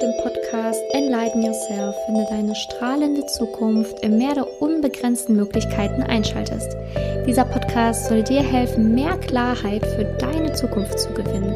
[0.00, 6.74] dem Podcast Enlighten Yourself, wenn du deine strahlende Zukunft im Meer der unbegrenzten Möglichkeiten einschaltest.
[7.26, 11.54] Dieser Podcast soll dir helfen, mehr Klarheit für deine Zukunft zu gewinnen.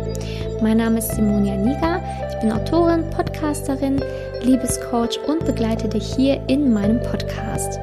[0.61, 4.03] Mein Name ist Simonia Niga, ich bin Autorin, Podcasterin,
[4.43, 7.81] Liebescoach und begleite dich hier in meinem Podcast.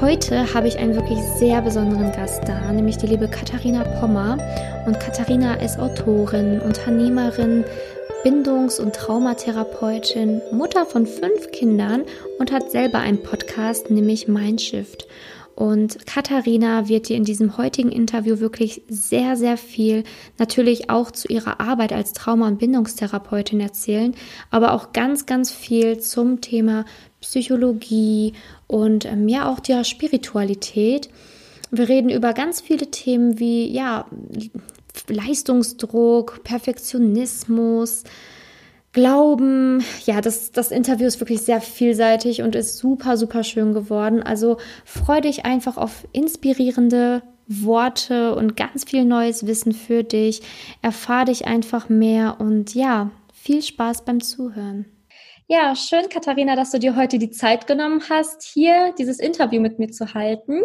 [0.00, 4.38] Heute habe ich einen wirklich sehr besonderen Gast da, nämlich die liebe Katharina Pommer.
[4.86, 7.64] Und Katharina ist Autorin, Unternehmerin,
[8.24, 12.04] Bindungs- und Traumatherapeutin, Mutter von fünf Kindern
[12.38, 15.06] und hat selber einen Podcast, nämlich Mindshift.
[15.54, 20.04] Und Katharina wird dir in diesem heutigen Interview wirklich sehr, sehr viel
[20.38, 24.14] natürlich auch zu ihrer Arbeit als Trauma- und Bindungstherapeutin erzählen,
[24.50, 26.86] aber auch ganz, ganz viel zum Thema
[27.20, 28.32] Psychologie
[28.66, 31.10] und ja auch der Spiritualität.
[31.70, 34.06] Wir reden über ganz viele Themen wie ja
[35.08, 38.04] Leistungsdruck, Perfektionismus,
[38.94, 39.84] Glauben.
[40.06, 44.22] Ja, das, das Interview ist wirklich sehr vielseitig und ist super, super schön geworden.
[44.22, 50.42] Also freu dich einfach auf inspirierende Worte und ganz viel neues Wissen für dich.
[50.80, 54.86] Erfahr dich einfach mehr und ja, viel Spaß beim Zuhören.
[55.46, 59.78] Ja, schön, Katharina, dass du dir heute die Zeit genommen hast, hier dieses Interview mit
[59.78, 60.62] mir zu halten.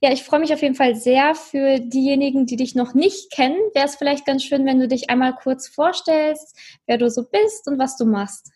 [0.00, 3.56] Ja, ich freue mich auf jeden Fall sehr für diejenigen, die dich noch nicht kennen.
[3.74, 7.66] Wäre es vielleicht ganz schön, wenn du dich einmal kurz vorstellst, wer du so bist
[7.68, 8.50] und was du machst.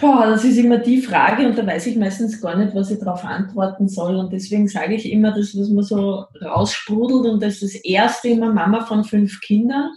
[0.00, 2.98] Boah, das ist immer die Frage und da weiß ich meistens gar nicht, was ich
[2.98, 4.16] darauf antworten soll.
[4.16, 8.28] Und deswegen sage ich immer, das, was man so raussprudelt und das ist das erste
[8.28, 9.90] immer Mama von fünf Kindern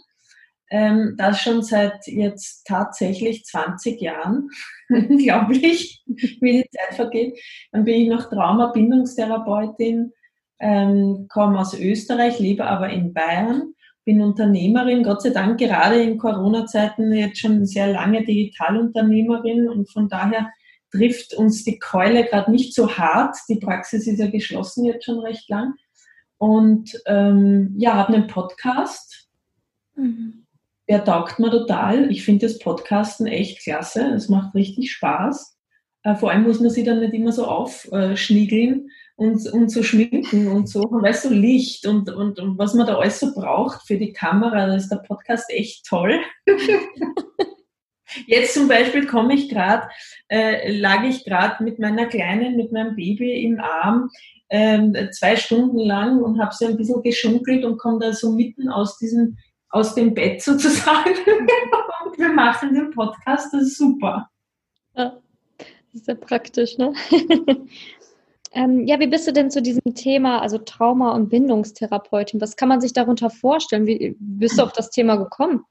[0.76, 4.50] ähm, das schon seit jetzt tatsächlich 20 Jahren.
[4.90, 7.40] Unglaublich, wie die Zeit vergeht.
[7.72, 10.12] Dann bin ich noch Trauma-Bindungstherapeutin,
[10.59, 16.18] ähm, komme aus Österreich, lebe aber in Bayern, bin Unternehmerin, Gott sei Dank gerade in
[16.18, 20.52] Corona-Zeiten jetzt schon sehr lange Digitalunternehmerin und von daher
[20.92, 23.38] trifft uns die Keule gerade nicht so hart.
[23.47, 25.74] Die Praxis ist ja geschlossen jetzt schon recht lang.
[26.38, 29.30] Und ähm, ja, habe einen Podcast.
[29.96, 30.44] Mhm
[30.88, 32.12] der taugt mir total.
[32.12, 34.07] Ich finde das Podcasten echt klasse.
[34.16, 35.57] Es macht richtig Spaß.
[36.03, 40.47] Äh, vor allem muss man sich dann nicht immer so aufschniegeln und, und so schminken
[40.47, 40.81] und so.
[40.84, 44.13] Man weiß so Licht und, und, und was man da alles so braucht für die
[44.13, 44.68] Kamera.
[44.68, 46.19] Da ist der Podcast echt toll.
[48.28, 49.90] Jetzt zum Beispiel komme ich gerade,
[50.29, 54.09] äh, lag ich gerade mit meiner Kleinen, mit meinem Baby im Arm
[54.50, 58.69] ähm, zwei Stunden lang und habe sie ein bisschen geschunkelt und komme da so mitten
[58.69, 59.38] aus diesem
[59.75, 64.30] aus dem Bett sozusagen und wir machen den Podcast, das ist super.
[64.96, 65.18] Ja,
[65.58, 66.94] das ist sehr praktisch, ne?
[68.53, 72.40] ähm, ja, wie bist du denn zu diesem Thema, also Trauma- und Bindungstherapeutin?
[72.40, 73.86] Was kann man sich darunter vorstellen?
[73.86, 75.66] Wie bist du auf das Thema gekommen?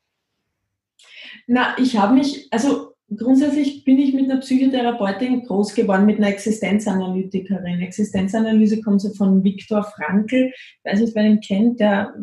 [1.46, 6.28] Na, ich habe mich, also grundsätzlich bin ich mit einer Psychotherapeutin groß geworden, mit einer
[6.28, 7.80] Existenzanalytikerin.
[7.80, 12.14] Existenzanalyse kommt so von Viktor Frankl, ich weiß nicht, wer ihn kennt, der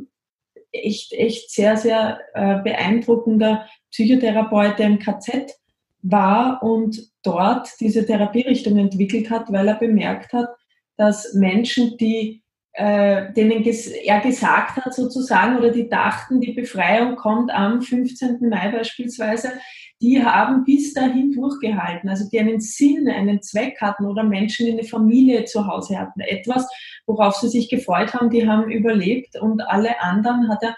[0.71, 5.53] echt, echt sehr, sehr äh, beeindruckender Psychotherapeut, der im KZ
[6.01, 10.49] war und dort diese Therapierichtung entwickelt hat, weil er bemerkt hat,
[10.97, 12.41] dass Menschen, die
[12.73, 18.47] äh, denen er gesagt hat sozusagen oder die dachten, die Befreiung kommt am 15.
[18.47, 19.51] Mai beispielsweise,
[20.01, 24.71] die haben bis dahin durchgehalten, also die einen Sinn, einen Zweck hatten oder Menschen, die
[24.71, 26.21] eine Familie zu Hause hatten.
[26.21, 26.67] Etwas,
[27.05, 30.75] worauf sie sich gefreut haben, die haben überlebt und alle anderen hat er,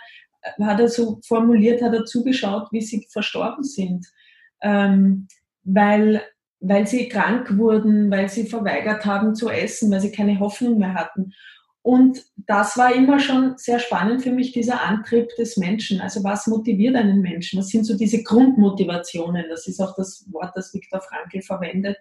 [0.67, 4.05] hat er so formuliert, hat er zugeschaut, wie sie verstorben sind.
[4.61, 5.27] Ähm,
[5.63, 6.21] weil,
[6.59, 10.93] weil sie krank wurden, weil sie verweigert haben zu essen, weil sie keine Hoffnung mehr
[10.93, 11.33] hatten.
[11.83, 15.99] Und das war immer schon sehr spannend für mich, dieser Antrieb des Menschen.
[15.99, 17.59] Also was motiviert einen Menschen?
[17.59, 19.45] Was sind so diese Grundmotivationen?
[19.49, 21.97] Das ist auch das Wort, das Viktor Frankl verwendet.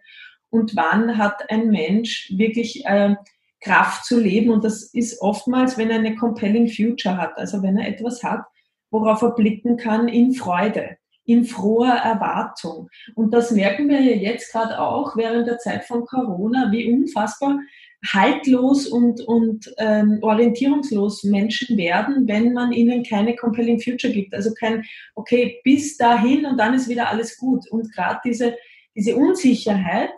[0.50, 3.16] Und wann hat ein Mensch wirklich äh,
[3.60, 4.50] Kraft zu leben?
[4.50, 7.37] Und das ist oftmals, wenn er eine compelling future hat.
[7.37, 8.44] Also wenn er etwas hat,
[8.93, 12.88] worauf er blicken kann in Freude in froher Erwartung.
[13.14, 17.61] Und das merken wir ja jetzt gerade auch während der Zeit von Corona, wie unfassbar
[18.06, 24.34] haltlos und, und ähm, orientierungslos Menschen werden, wenn man ihnen keine compelling future gibt.
[24.34, 24.84] Also kein,
[25.14, 27.70] okay, bis dahin und dann ist wieder alles gut.
[27.70, 28.56] Und gerade diese,
[28.96, 30.12] diese Unsicherheit,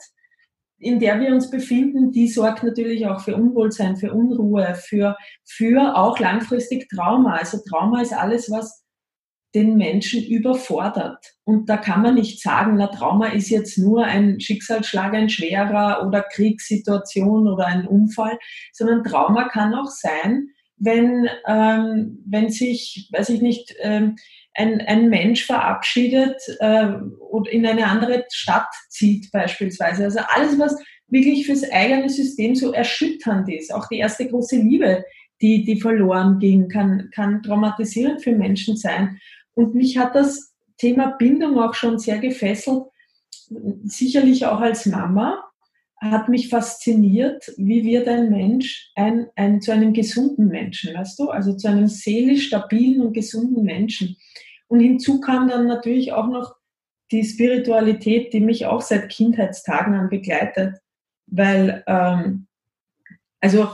[0.78, 5.96] in der wir uns befinden, die sorgt natürlich auch für Unwohlsein, für Unruhe, für, für
[5.96, 7.36] auch langfristig Trauma.
[7.36, 8.83] Also Trauma ist alles, was
[9.54, 11.34] den Menschen überfordert.
[11.44, 16.04] Und da kann man nicht sagen, na, Trauma ist jetzt nur ein Schicksalsschlag, ein schwerer
[16.06, 18.38] oder Kriegssituation oder ein Unfall,
[18.72, 24.16] sondern Trauma kann auch sein, wenn, ähm, wenn sich, weiß ich nicht, ähm,
[24.54, 26.86] ein, ein Mensch verabschiedet äh,
[27.30, 30.04] und in eine andere Stadt zieht beispielsweise.
[30.04, 30.76] Also alles, was
[31.08, 33.72] wirklich fürs eigene System so erschütternd ist.
[33.72, 35.04] Auch die erste große Liebe,
[35.40, 39.20] die, die verloren ging, kann, kann traumatisierend für Menschen sein.
[39.54, 42.84] Und mich hat das Thema Bindung auch schon sehr gefesselt,
[43.84, 45.44] sicherlich auch als Mama,
[46.00, 51.30] hat mich fasziniert, wie wird ein Mensch ein, ein, zu einem gesunden Menschen, weißt du,
[51.30, 54.16] also zu einem seelisch stabilen und gesunden Menschen.
[54.68, 56.56] Und hinzu kam dann natürlich auch noch
[57.10, 60.78] die Spiritualität, die mich auch seit Kindheitstagen an begleitet,
[61.26, 62.48] weil, ähm,
[63.40, 63.68] also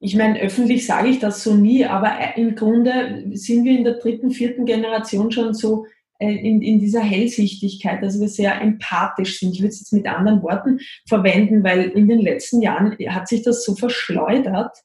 [0.00, 3.94] ich meine, öffentlich sage ich das so nie, aber im Grunde sind wir in der
[3.94, 5.86] dritten, vierten Generation schon so
[6.20, 9.54] äh, in, in dieser Hellsichtigkeit, dass wir sehr empathisch sind.
[9.54, 13.42] Ich würde es jetzt mit anderen Worten verwenden, weil in den letzten Jahren hat sich
[13.42, 14.76] das so verschleudert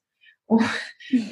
[0.47, 0.63] und,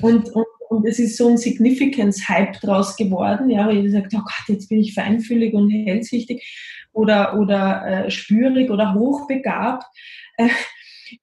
[0.01, 4.19] und, und, und es ist so ein Significance-Hype draus geworden, ja, wo jeder sagt, oh
[4.19, 6.43] Gott, jetzt bin ich feinfühlig und hellsichtig
[6.93, 9.85] oder, oder äh, spürig oder hochbegabt.
[10.37, 10.49] Äh,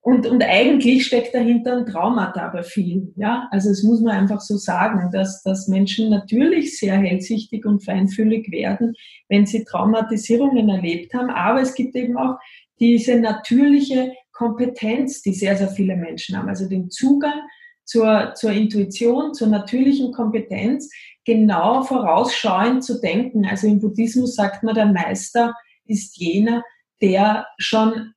[0.01, 3.13] und, und eigentlich steckt dahinter ein Traumata bei vielen.
[3.17, 3.49] Ja?
[3.51, 8.51] Also es muss man einfach so sagen, dass, dass Menschen natürlich sehr hellsichtig und feinfühlig
[8.51, 8.95] werden,
[9.29, 11.31] wenn sie Traumatisierungen erlebt haben.
[11.31, 12.37] Aber es gibt eben auch
[12.81, 16.49] diese natürliche Kompetenz, die sehr, sehr viele Menschen haben.
[16.49, 17.41] Also den Zugang
[17.85, 20.91] zur, zur Intuition, zur natürlichen Kompetenz,
[21.25, 23.47] genau vorausschauend zu denken.
[23.47, 25.55] Also im Buddhismus sagt man, der Meister
[25.87, 26.63] ist jener,
[27.01, 28.13] der schon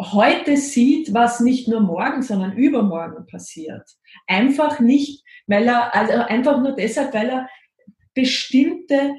[0.00, 3.88] heute sieht, was nicht nur morgen, sondern übermorgen passiert.
[4.26, 7.48] Einfach nicht, weil er, also einfach nur deshalb, weil er
[8.14, 9.14] bestimmte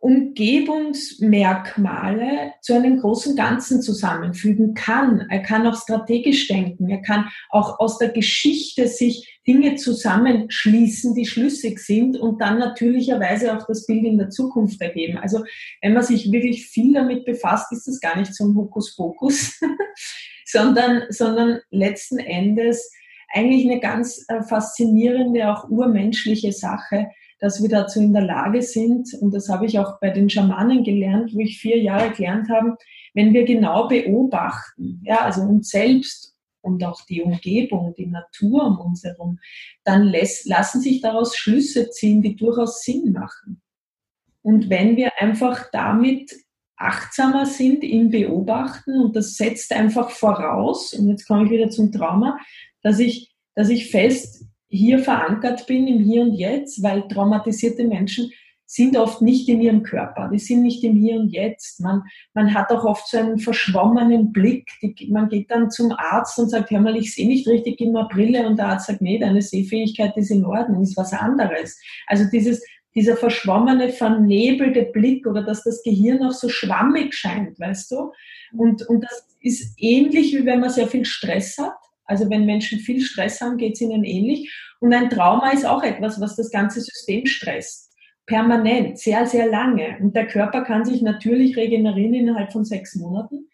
[0.00, 5.26] Umgebungsmerkmale zu einem großen Ganzen zusammenfügen kann.
[5.28, 6.88] Er kann auch strategisch denken.
[6.88, 13.54] Er kann auch aus der Geschichte sich Dinge zusammenschließen, die schlüssig sind und dann natürlicherweise
[13.56, 15.18] auch das Bild in der Zukunft ergeben.
[15.18, 15.44] Also
[15.82, 19.60] wenn man sich wirklich viel damit befasst, ist das gar nicht so ein Hokuspokus,
[20.46, 22.90] sondern, sondern letzten Endes
[23.32, 27.10] eigentlich eine ganz äh, faszinierende, auch urmenschliche Sache,
[27.40, 30.84] dass wir dazu in der Lage sind, und das habe ich auch bei den Schamanen
[30.84, 32.76] gelernt, wo ich vier Jahre gelernt habe,
[33.14, 38.78] wenn wir genau beobachten, ja, also uns selbst und auch die Umgebung, die Natur um
[38.78, 39.38] uns herum,
[39.84, 43.62] dann lässt, lassen sich daraus Schlüsse ziehen, die durchaus Sinn machen.
[44.42, 46.32] Und wenn wir einfach damit
[46.76, 51.92] achtsamer sind im Beobachten, und das setzt einfach voraus, und jetzt komme ich wieder zum
[51.92, 52.38] Trauma,
[52.82, 54.39] dass ich, dass ich fest
[54.70, 58.30] hier verankert bin im Hier und Jetzt, weil traumatisierte Menschen
[58.64, 61.80] sind oft nicht in ihrem Körper, die sind nicht im Hier und Jetzt.
[61.80, 64.70] Man, man hat auch oft so einen verschwommenen Blick.
[64.80, 67.90] Die, man geht dann zum Arzt und sagt, hör mal, ich sehe nicht richtig, gib
[67.90, 68.46] mir Brille.
[68.46, 71.80] Und der Arzt sagt, nee, deine Sehfähigkeit ist in Ordnung, ist was anderes.
[72.06, 72.64] Also dieses,
[72.94, 78.12] dieser verschwommene, vernebelte Blick oder dass das Gehirn auch so schwammig scheint, weißt du?
[78.56, 81.74] Und, und das ist ähnlich, wie wenn man sehr viel Stress hat
[82.10, 84.52] also wenn Menschen viel Stress haben, geht es ihnen ähnlich.
[84.80, 87.92] Und ein Trauma ist auch etwas, was das ganze System stresst.
[88.26, 89.96] Permanent, sehr, sehr lange.
[90.00, 93.46] Und der Körper kann sich natürlich regenerieren innerhalb von sechs Monaten.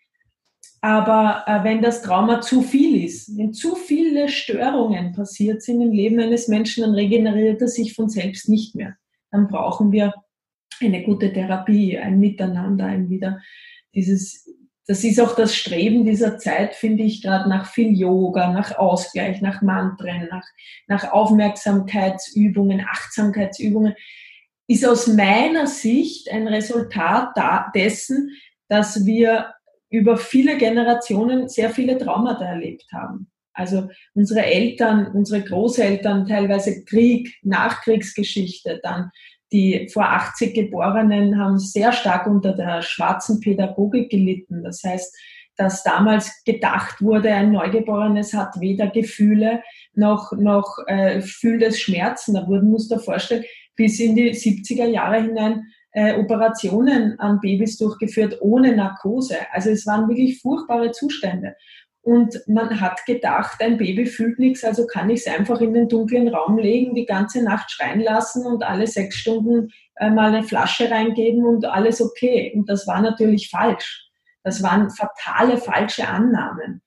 [0.81, 5.93] Aber äh, wenn das Trauma zu viel ist, wenn zu viele Störungen passiert sind im
[5.93, 8.97] Leben eines Menschen, dann regeneriert er sich von selbst nicht mehr.
[9.31, 10.15] Dann brauchen wir
[10.81, 13.41] eine gute Therapie, ein Miteinander, ein wieder
[13.95, 14.49] dieses
[14.87, 19.41] das ist auch das Streben dieser Zeit, finde ich, gerade nach viel Yoga, nach Ausgleich,
[19.41, 20.45] nach Mantren, nach,
[20.87, 23.95] nach Aufmerksamkeitsübungen, Achtsamkeitsübungen,
[24.69, 27.35] ist aus meiner Sicht ein Resultat
[27.75, 28.31] dessen,
[28.69, 29.55] dass wir
[29.91, 33.31] über viele Generationen sehr viele Traumata erlebt haben.
[33.53, 39.11] Also unsere Eltern, unsere Großeltern, teilweise Krieg, Nachkriegsgeschichte, dann
[39.53, 44.63] die vor 80 Geborenen haben sehr stark unter der schwarzen Pädagogik gelitten.
[44.63, 45.17] Das heißt,
[45.57, 49.63] dass damals gedacht wurde, ein Neugeborenes hat weder Gefühle
[49.95, 52.35] noch, noch äh, fühlt es Schmerzen.
[52.35, 55.63] Da wurden, muss dir vorstellen, bis in die 70er Jahre hinein
[55.93, 59.39] äh, Operationen an Babys durchgeführt ohne Narkose.
[59.53, 61.55] Also es waren wirklich furchtbare Zustände.
[62.07, 65.89] Und man hat gedacht, ein Baby fühlt nichts, also kann ich es einfach in den
[65.89, 70.45] dunklen Raum legen, die ganze Nacht schreien lassen und alle sechs Stunden äh, mal eine
[70.45, 72.53] Flasche reingeben und alles okay.
[72.55, 74.09] Und das war natürlich falsch.
[74.45, 76.81] Das waren fatale, falsche Annahmen.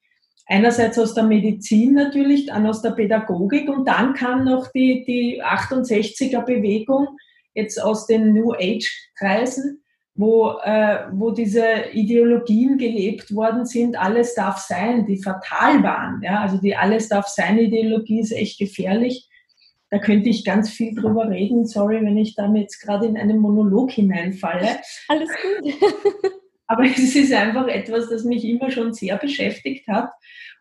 [0.46, 5.44] Einerseits aus der Medizin natürlich, dann aus der Pädagogik und dann kam noch die, die
[5.44, 7.10] 68er Bewegung,
[7.54, 9.84] jetzt aus den New Age Kreisen,
[10.20, 16.22] wo, äh, wo diese Ideologien gelebt worden sind, alles darf sein, die fatal waren.
[16.22, 16.42] Ja?
[16.42, 19.30] Also die Alles darf sein Ideologie ist echt gefährlich.
[19.90, 21.66] Da könnte ich ganz viel drüber reden.
[21.66, 24.68] Sorry, wenn ich damit jetzt gerade in einen Monolog hineinfalle.
[25.08, 25.74] Alles gut.
[26.68, 30.12] Aber es ist einfach etwas, das mich immer schon sehr beschäftigt hat.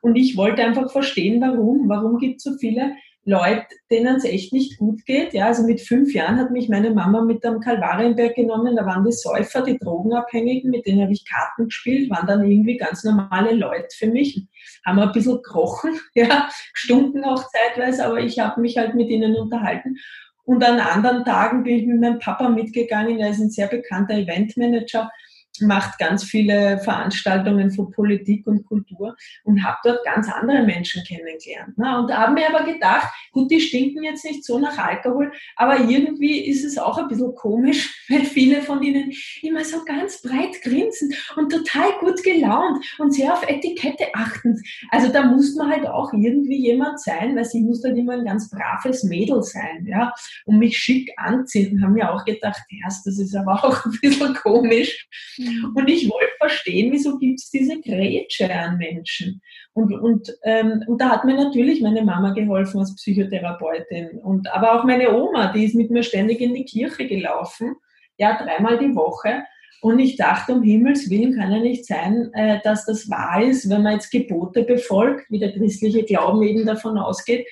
[0.01, 1.89] Und ich wollte einfach verstehen, warum.
[1.89, 2.93] Warum gibt es so viele
[3.29, 5.35] Leute, denen es echt nicht gut geht.
[5.35, 8.75] Ja, also mit fünf Jahren hat mich meine Mama mit am Kalvarienberg genommen.
[8.75, 12.79] Da waren die Säufer, die Drogenabhängigen, mit denen habe ich Karten gespielt, waren dann irgendwie
[12.79, 14.47] ganz normale Leute für mich.
[14.87, 19.37] Haben ein bisschen gekrochen, ja, gestunken auch zeitweise, aber ich habe mich halt mit ihnen
[19.37, 19.99] unterhalten.
[20.45, 23.19] Und an anderen Tagen bin ich mit meinem Papa mitgegangen.
[23.19, 25.11] Er ist ein sehr bekannter Eventmanager
[25.61, 31.77] macht ganz viele Veranstaltungen für Politik und Kultur und habe dort ganz andere Menschen kennengelernt.
[31.77, 31.99] Ne?
[31.99, 35.79] Und da haben mir aber gedacht, gut, die stinken jetzt nicht so nach Alkohol, aber
[35.81, 39.13] irgendwie ist es auch ein bisschen komisch, weil viele von ihnen
[39.43, 44.61] immer so ganz breit grinsen und total gut gelaunt und sehr auf Etikette achten.
[44.91, 48.25] Also da muss man halt auch irgendwie jemand sein, weil sie muss halt immer ein
[48.25, 50.13] ganz braves Mädel sein, ja,
[50.45, 51.83] und mich schick anziehen.
[51.83, 55.07] Haben mir auch gedacht, erst, das ist aber auch ein bisschen komisch.
[55.49, 55.73] Mhm.
[55.75, 59.41] Und ich wollte verstehen, wieso gibt es diese Grätsche an Menschen.
[59.73, 64.19] Und, und, ähm, und da hat mir natürlich meine Mama geholfen als Psychotherapeutin.
[64.23, 67.77] Und, aber auch meine Oma, die ist mit mir ständig in die Kirche gelaufen,
[68.17, 69.45] ja, dreimal die Woche.
[69.81, 73.71] Und ich dachte, um Himmels Willen kann ja nicht sein, äh, dass das wahr ist,
[73.71, 77.47] wenn man jetzt Gebote befolgt, wie der christliche Glauben eben davon ausgeht,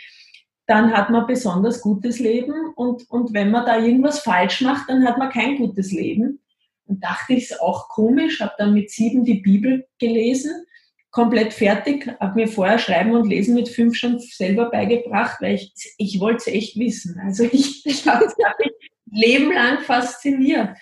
[0.67, 5.07] dann hat man besonders gutes Leben und, und wenn man da irgendwas falsch macht, dann
[5.07, 6.41] hat man kein gutes Leben.
[6.87, 10.66] Und dachte ich, ist auch komisch, habe dann mit sieben die Bibel gelesen,
[11.11, 15.73] komplett fertig, habe mir vorher Schreiben und Lesen mit fünf schon selber beigebracht, weil ich,
[15.99, 17.19] ich wollte es echt wissen.
[17.19, 18.26] Also ich, ich habe
[18.59, 18.73] mich
[19.11, 20.76] Leben lang fasziniert.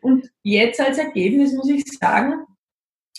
[0.00, 2.44] Und jetzt als Ergebnis muss ich sagen,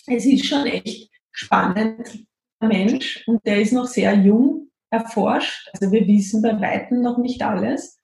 [0.07, 2.25] es ist schon echt spannend,
[2.61, 5.69] der Mensch, und der ist noch sehr jung erforscht.
[5.73, 7.98] Also wir wissen bei Weitem noch nicht alles.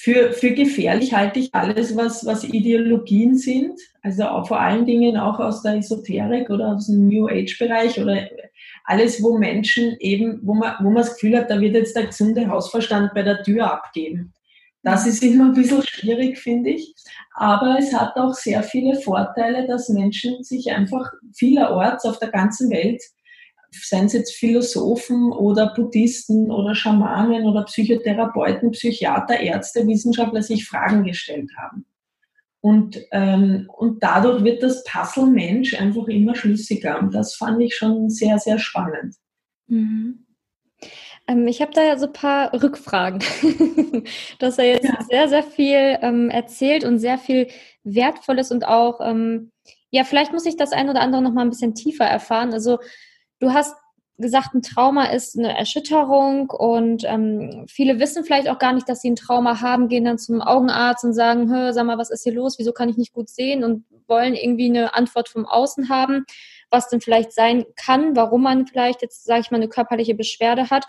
[0.00, 5.16] Für, für gefährlich halte ich alles, was, was Ideologien sind, also auch vor allen Dingen
[5.16, 8.28] auch aus der Esoterik oder aus dem New Age-Bereich oder
[8.84, 12.06] alles, wo Menschen eben, wo man, wo man das Gefühl hat, da wird jetzt der
[12.06, 14.32] gesunde Hausverstand bei der Tür abgeben.
[14.84, 16.94] Das ist immer ein bisschen schwierig, finde ich.
[17.34, 22.70] Aber es hat auch sehr viele Vorteile, dass Menschen sich einfach vielerorts auf der ganzen
[22.70, 23.02] Welt
[23.70, 31.04] seien es jetzt Philosophen oder Buddhisten oder Schamanen oder Psychotherapeuten, Psychiater, Ärzte, Wissenschaftler sich Fragen
[31.04, 31.84] gestellt haben.
[32.60, 36.98] Und, ähm, und dadurch wird das Puzzle Mensch einfach immer schlüssiger.
[36.98, 39.14] Und das fand ich schon sehr, sehr spannend.
[39.68, 40.26] Mhm.
[41.28, 43.20] Ähm, ich habe da ja so ein paar Rückfragen.
[44.38, 44.98] du hast ja jetzt ja.
[45.08, 47.48] sehr, sehr viel ähm, erzählt und sehr viel
[47.84, 49.52] Wertvolles und auch, ähm,
[49.90, 52.52] ja, vielleicht muss ich das ein oder andere noch mal ein bisschen tiefer erfahren.
[52.52, 52.78] Also
[53.38, 53.74] Du hast
[54.18, 59.00] gesagt, ein Trauma ist eine Erschütterung und ähm, viele wissen vielleicht auch gar nicht, dass
[59.00, 62.24] sie ein Trauma haben, gehen dann zum Augenarzt und sagen, hör, sag mal, was ist
[62.24, 62.58] hier los?
[62.58, 63.62] Wieso kann ich nicht gut sehen?
[63.62, 66.24] Und wollen irgendwie eine Antwort vom Außen haben,
[66.70, 70.70] was denn vielleicht sein kann, warum man vielleicht jetzt, sage ich mal, eine körperliche Beschwerde
[70.70, 70.86] hat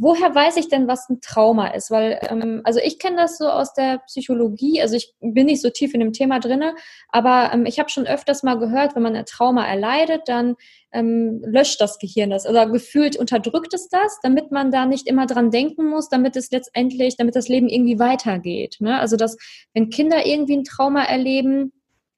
[0.00, 1.90] woher weiß ich denn, was ein Trauma ist?
[1.90, 5.70] Weil, ähm, also ich kenne das so aus der Psychologie, also ich bin nicht so
[5.70, 6.74] tief in dem Thema drinne,
[7.08, 10.56] aber ähm, ich habe schon öfters mal gehört, wenn man ein Trauma erleidet, dann
[10.92, 12.46] ähm, löscht das Gehirn das.
[12.46, 16.50] Also gefühlt unterdrückt es das, damit man da nicht immer dran denken muss, damit es
[16.50, 18.76] letztendlich, damit das Leben irgendwie weitergeht.
[18.80, 18.98] Ne?
[18.98, 19.36] Also dass,
[19.74, 21.72] wenn Kinder irgendwie ein Trauma erleben,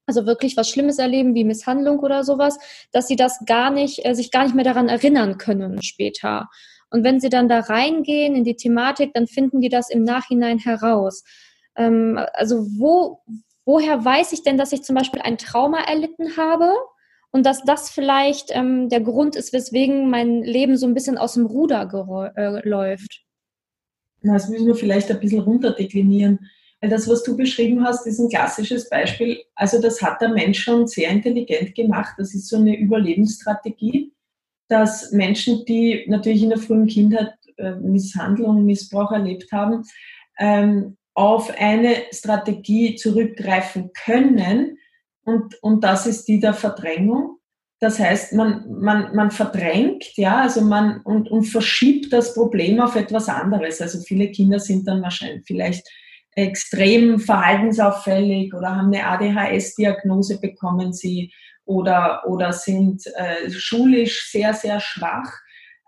[0.05, 2.57] also wirklich was Schlimmes erleben wie Misshandlung oder sowas,
[2.91, 6.49] dass sie das gar nicht, äh, sich gar nicht mehr daran erinnern können später.
[6.95, 10.59] Und wenn sie dann da reingehen in die Thematik, dann finden die das im Nachhinein
[10.59, 11.25] heraus.
[11.75, 13.19] Ähm, also wo,
[13.65, 16.71] woher weiß ich denn, dass ich zum Beispiel ein Trauma erlitten habe
[17.31, 21.33] und dass das vielleicht ähm, der Grund ist, weswegen mein Leben so ein bisschen aus
[21.33, 23.25] dem Ruder äh, läuft?
[24.23, 26.49] Das müssen wir vielleicht ein bisschen runterdeklinieren.
[26.79, 29.43] Weil das, was du beschrieben hast, ist ein klassisches Beispiel.
[29.55, 32.13] Also das hat der Mensch schon sehr intelligent gemacht.
[32.17, 34.14] Das ist so eine Überlebensstrategie
[34.67, 39.83] dass Menschen, die natürlich in der frühen Kindheit äh, Misshandlung, Missbrauch erlebt haben,
[40.37, 44.77] ähm, auf eine Strategie zurückgreifen können.
[45.23, 47.37] Und, und das ist die der Verdrängung.
[47.79, 52.95] Das heißt, man, man, man verdrängt, ja, also man und, und verschiebt das Problem auf
[52.95, 53.81] etwas anderes.
[53.81, 55.87] Also viele Kinder sind dann wahrscheinlich vielleicht
[56.35, 61.31] extrem verhaltensauffällig oder haben eine ADHS-Diagnose bekommen sie
[61.63, 65.31] oder, oder sind äh, schulisch sehr, sehr schwach.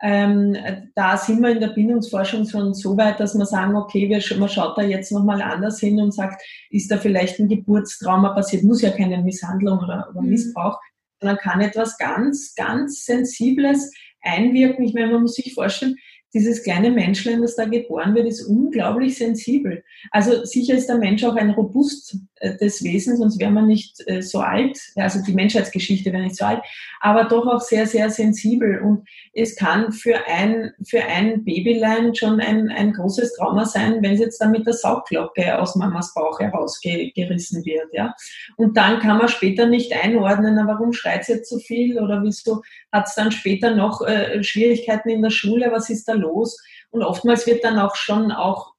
[0.01, 0.55] Ähm,
[0.95, 4.49] da sind wir in der Bindungsforschung schon so weit, dass wir sagen, okay, wir, man
[4.49, 8.63] schaut da jetzt nochmal anders hin und sagt, ist da vielleicht ein Geburtstrauma passiert?
[8.63, 10.29] Muss ja keine Misshandlung oder, oder mhm.
[10.29, 10.79] Missbrauch,
[11.19, 14.85] sondern kann etwas ganz, ganz Sensibles einwirken.
[14.85, 15.95] Ich meine, man muss sich vorstellen,
[16.38, 19.84] dieses kleine Menschlein, das da geboren wird, ist unglaublich sensibel.
[20.12, 24.22] Also sicher ist der Mensch auch ein robustes äh, Wesen, sonst wäre man nicht äh,
[24.22, 24.79] so alt.
[24.96, 26.62] Also die Menschheitsgeschichte wäre nicht so alt,
[27.00, 28.79] aber doch auch sehr, sehr sensibel.
[28.82, 34.13] Und es kann für ein, für ein Babylein schon ein, ein großes Trauma sein, wenn
[34.13, 37.94] es jetzt dann mit der Saugglocke aus Mamas Bauch herausgerissen wird.
[37.94, 38.13] Ja?
[38.56, 42.62] Und dann kann man später nicht einordnen, warum schreit es jetzt so viel oder wieso
[42.91, 46.58] hat es dann später noch äh, Schwierigkeiten in der Schule, was ist da los?
[46.89, 48.74] Und oftmals wird dann auch schon auch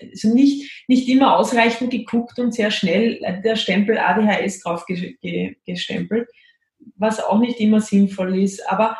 [0.00, 6.28] also nicht, nicht immer ausreichend geguckt und sehr schnell der Stempel ADHS drauf gestempelt,
[6.96, 8.68] was auch nicht immer sinnvoll ist.
[8.68, 8.96] Aber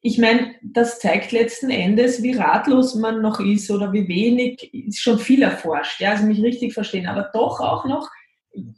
[0.00, 5.00] ich meine, das zeigt letzten Endes, wie ratlos man noch ist oder wie wenig, ist
[5.00, 8.08] schon viel erforscht, ja, also mich richtig verstehen, aber doch auch noch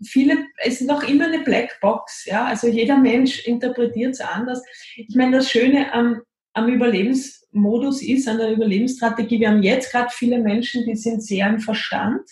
[0.05, 4.63] viele, es ist noch immer eine Blackbox, ja, also jeder Mensch interpretiert es anders.
[4.97, 10.11] Ich meine, das Schöne am, am Überlebensmodus ist, an der Überlebensstrategie, wir haben jetzt gerade
[10.11, 12.23] viele Menschen, die sind sehr im Verstand,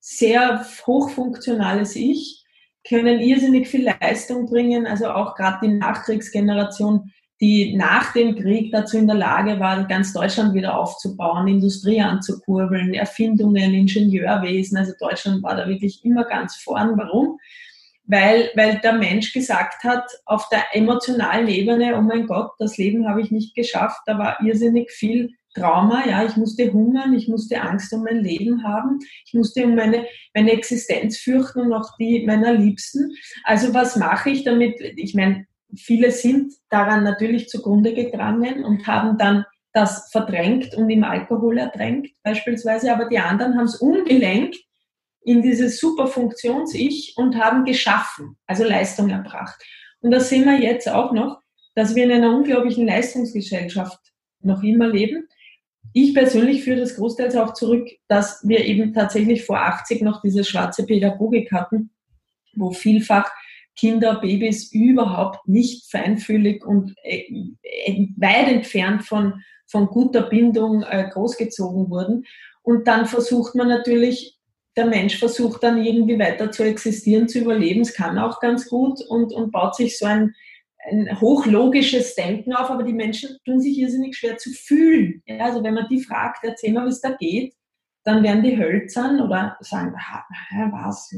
[0.00, 2.44] sehr hochfunktionales Ich,
[2.86, 8.96] können irrsinnig viel Leistung bringen, also auch gerade die Nachkriegsgeneration, die nach dem Krieg dazu
[8.96, 14.78] in der Lage war, ganz Deutschland wieder aufzubauen, Industrie anzukurbeln, Erfindungen, Ingenieurwesen.
[14.78, 16.96] Also Deutschland war da wirklich immer ganz vorn.
[16.96, 17.38] Warum?
[18.06, 23.08] Weil, weil der Mensch gesagt hat, auf der emotionalen Ebene, oh mein Gott, das Leben
[23.08, 27.60] habe ich nicht geschafft, da war irrsinnig viel Trauma, ja, ich musste hungern, ich musste
[27.62, 32.24] Angst um mein Leben haben, ich musste um meine, meine Existenz fürchten und auch die
[32.26, 33.12] meiner Liebsten.
[33.44, 34.80] Also was mache ich damit?
[34.80, 35.46] Ich meine,
[35.76, 42.12] viele sind daran natürlich zugrunde gegangen und haben dann das verdrängt und im Alkohol ertränkt
[42.22, 44.56] beispielsweise, aber die anderen haben es umgelenkt
[45.24, 49.62] in dieses super Funktions-Ich und haben geschaffen, also Leistung erbracht.
[50.00, 51.40] Und das sehen wir jetzt auch noch,
[51.74, 53.98] dass wir in einer unglaublichen Leistungsgesellschaft
[54.40, 55.26] noch immer leben.
[55.92, 60.44] Ich persönlich führe das großteils auch zurück, dass wir eben tatsächlich vor 80 noch diese
[60.44, 61.90] schwarze Pädagogik hatten,
[62.54, 63.30] wo vielfach
[63.76, 67.24] Kinder, Babys überhaupt nicht feinfühlig und äh,
[67.62, 72.24] äh, weit entfernt von, von guter Bindung äh, großgezogen wurden.
[72.62, 74.33] Und dann versucht man natürlich
[74.76, 77.82] der Mensch versucht dann irgendwie weiter zu existieren, zu überleben.
[77.82, 80.34] Es kann auch ganz gut und, und baut sich so ein,
[80.90, 85.22] ein hochlogisches Denken auf, aber die Menschen tun sich irrsinnig schwer zu fühlen.
[85.26, 87.54] Ja, also wenn man die fragt, erzähl mal, wie es da geht,
[88.04, 89.94] dann werden die hölzern oder sagen,
[90.72, 91.10] was,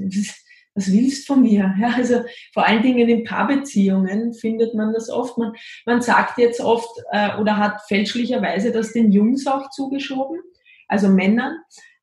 [0.74, 1.74] was willst du von mir?
[1.80, 5.36] Ja, also vor allen Dingen in Paarbeziehungen findet man das oft.
[5.38, 5.52] Man,
[5.84, 10.40] man sagt jetzt oft äh, oder hat fälschlicherweise das den Jungs auch zugeschoben,
[10.86, 11.56] also Männern.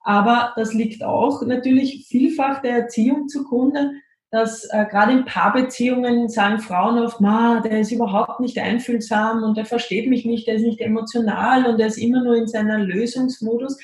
[0.03, 3.91] Aber das liegt auch natürlich vielfach der Erziehung zugrunde,
[4.31, 9.55] dass äh, gerade in Paarbeziehungen sagen Frauen oft, Ma, der ist überhaupt nicht einfühlsam und
[9.55, 12.79] der versteht mich nicht, der ist nicht emotional und der ist immer nur in seiner
[12.79, 13.79] Lösungsmodus.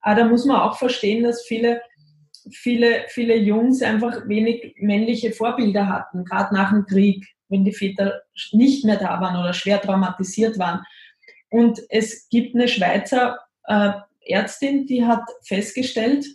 [0.00, 1.80] Aber da muss man auch verstehen, dass viele,
[2.50, 8.22] viele, viele Jungs einfach wenig männliche Vorbilder hatten, gerade nach dem Krieg, wenn die Väter
[8.50, 10.82] nicht mehr da waren oder schwer traumatisiert waren.
[11.48, 13.92] Und es gibt eine Schweizer äh,
[14.26, 16.26] Ärztin, die hat festgestellt,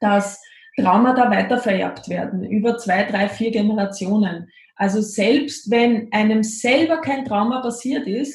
[0.00, 0.40] dass
[0.78, 4.50] Traumata weitervererbt werden über zwei, drei, vier Generationen.
[4.76, 8.34] Also selbst wenn einem selber kein Trauma passiert ist,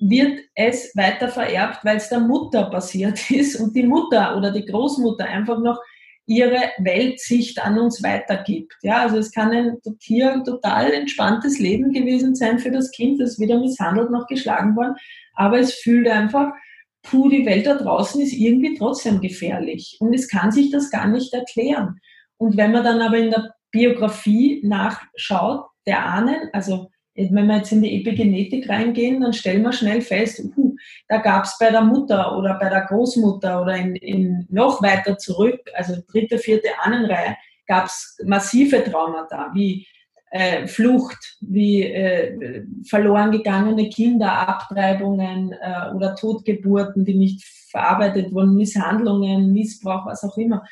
[0.00, 4.64] wird es weiter vererbt, weil es der Mutter passiert ist und die Mutter oder die
[4.64, 5.78] Großmutter einfach noch
[6.26, 8.74] ihre Weltsicht an uns weitergibt.
[8.82, 13.20] Ja, also es kann ein hier ein total entspanntes Leben gewesen sein für das Kind,
[13.20, 14.94] das weder misshandelt noch geschlagen worden,
[15.34, 16.52] aber es fühlt einfach,
[17.02, 21.08] puh, die Welt da draußen ist irgendwie trotzdem gefährlich und es kann sich das gar
[21.08, 21.98] nicht erklären.
[22.36, 27.72] Und wenn man dann aber in der Biografie nachschaut, der Ahnen, also wenn wir jetzt
[27.72, 30.74] in die Epigenetik reingehen, dann stellen wir schnell fest, uh,
[31.08, 35.18] da gab es bei der Mutter oder bei der Großmutter oder in, in noch weiter
[35.18, 37.36] zurück, also dritte, vierte Ahnenreihe,
[37.66, 39.86] gab es massive Traumata, wie
[40.32, 48.56] äh, Flucht, wie äh, verloren gegangene Kinder, Abtreibungen äh, oder Totgeburten, die nicht verarbeitet wurden,
[48.56, 50.64] Misshandlungen, Missbrauch, was auch immer.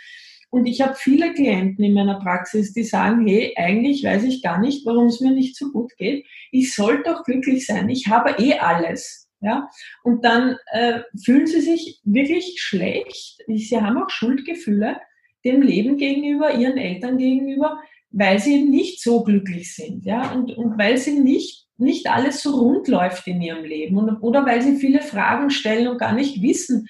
[0.49, 4.59] Und ich habe viele Klienten in meiner Praxis, die sagen, hey, eigentlich weiß ich gar
[4.59, 6.25] nicht, warum es mir nicht so gut geht.
[6.51, 7.89] Ich sollte doch glücklich sein.
[7.91, 9.29] Ich habe eh alles.
[9.43, 9.69] Ja?
[10.03, 13.43] Und dann äh, fühlen sie sich wirklich schlecht.
[13.47, 14.97] Sie haben auch Schuldgefühle
[15.45, 17.79] dem Leben gegenüber, ihren Eltern gegenüber,
[18.11, 22.61] weil sie nicht so glücklich sind, ja, und, und weil sie nicht nicht alles so
[22.61, 26.43] rund läuft in ihrem Leben und, oder weil sie viele Fragen stellen und gar nicht
[26.43, 26.89] wissen,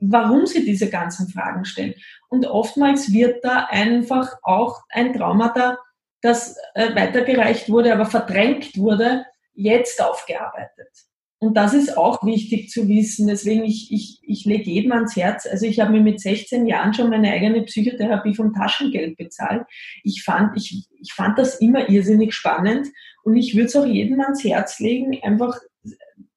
[0.00, 1.94] warum sie diese ganzen Fragen stellen.
[2.28, 5.78] Und oftmals wird da einfach auch ein Traumata,
[6.20, 11.07] das äh, weitergereicht wurde, aber verdrängt wurde, jetzt aufgearbeitet.
[11.40, 13.28] Und das ist auch wichtig zu wissen.
[13.28, 15.46] Deswegen, ich, ich, ich lege jedem ans Herz.
[15.46, 19.64] Also ich habe mir mit 16 Jahren schon meine eigene Psychotherapie vom Taschengeld bezahlt.
[20.02, 22.88] Ich fand, ich, ich fand das immer irrsinnig spannend.
[23.22, 25.56] Und ich würde es auch jedem ans Herz legen, einfach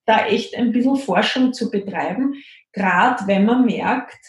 [0.06, 2.36] da echt ein bisschen Forschung zu betreiben.
[2.72, 4.20] Gerade wenn man merkt,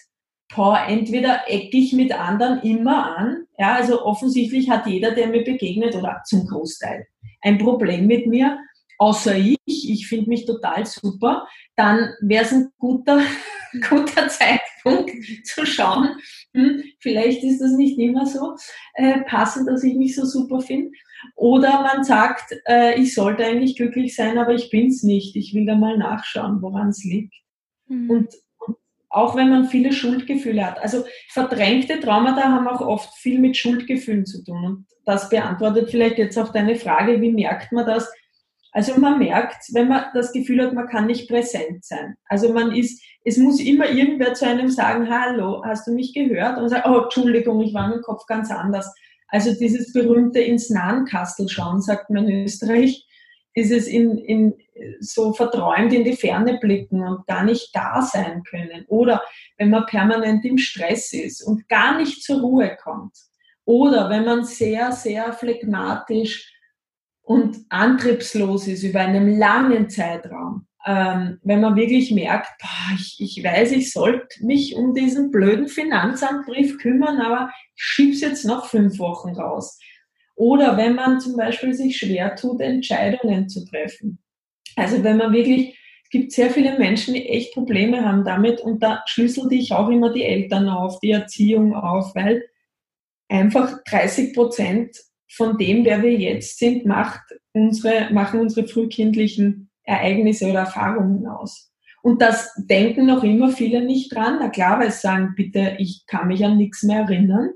[0.55, 3.45] boah, entweder ecke ich mit anderen immer an.
[3.59, 7.07] Ja, also offensichtlich hat jeder, der mir begegnet, oder zum Großteil,
[7.43, 8.59] ein Problem mit mir
[9.03, 13.21] außer ich, ich finde mich total super, dann wäre es ein guter,
[13.89, 15.11] guter Zeitpunkt
[15.45, 16.11] zu schauen,
[16.55, 18.55] hm, vielleicht ist das nicht immer so
[18.95, 20.93] äh, passend, dass ich mich so super finde.
[21.35, 25.35] Oder man sagt, äh, ich sollte eigentlich glücklich sein, aber ich bin es nicht.
[25.35, 27.35] Ich will da mal nachschauen, woran es liegt.
[27.89, 28.09] Mhm.
[28.09, 28.77] Und, und
[29.09, 30.81] auch wenn man viele Schuldgefühle hat.
[30.81, 34.65] Also verdrängte Traumata haben auch oft viel mit Schuldgefühlen zu tun.
[34.65, 38.09] Und das beantwortet vielleicht jetzt auch deine Frage, wie merkt man das?
[38.73, 42.17] Also man merkt, wenn man das Gefühl hat, man kann nicht präsent sein.
[42.27, 46.59] Also man ist, es muss immer irgendwer zu einem sagen, hallo, hast du mich gehört?
[46.59, 48.93] Und sagt, oh, Entschuldigung, ich war im Kopf ganz anders.
[49.29, 53.07] Also dieses berühmte ins Nahenkastel schauen, sagt man in Österreich,
[53.55, 54.55] dieses in, in,
[55.01, 58.87] so verträumt in die Ferne blicken und gar nicht da sein können.
[58.89, 59.23] Oder
[59.59, 63.13] wenn man permanent im Stress ist und gar nicht zur Ruhe kommt.
[63.65, 66.52] Oder wenn man sehr, sehr phlegmatisch
[67.33, 73.43] und antriebslos ist über einen langen Zeitraum, ähm, wenn man wirklich merkt, boah, ich, ich
[73.43, 78.99] weiß, ich sollte mich um diesen blöden Finanzamtbrief kümmern, aber ich schieb's jetzt noch fünf
[78.99, 79.79] Wochen raus.
[80.37, 84.19] Oder wenn man zum Beispiel sich schwer tut, Entscheidungen zu treffen.
[84.77, 88.83] Also wenn man wirklich, es gibt sehr viele Menschen, die echt Probleme haben damit und
[88.83, 92.45] da schlüsselte ich auch immer die Eltern auf, die Erziehung auf, weil
[93.31, 94.99] einfach 30 Prozent
[95.37, 101.71] von dem, wer wir jetzt sind, macht unsere, machen unsere frühkindlichen Ereignisse oder Erfahrungen aus.
[102.03, 104.39] Und das denken noch immer viele nicht dran.
[104.41, 107.51] Na klar, weil sie sagen, bitte, ich kann mich an nichts mehr erinnern.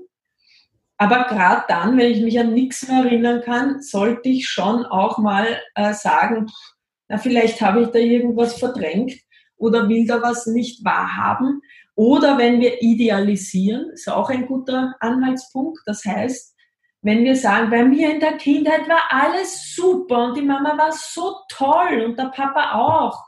[0.97, 5.19] Aber gerade dann, wenn ich mich an nichts mehr erinnern kann, sollte ich schon auch
[5.19, 6.47] mal äh, sagen,
[7.07, 9.13] na, vielleicht habe ich da irgendwas verdrängt
[9.57, 11.61] oder will da was nicht wahrhaben.
[11.95, 15.79] Oder wenn wir idealisieren, ist auch ein guter Anhaltspunkt.
[15.85, 16.55] Das heißt,
[17.01, 20.91] wenn wir sagen, bei mir in der Kindheit war alles super und die Mama war
[20.91, 23.23] so toll und der Papa auch.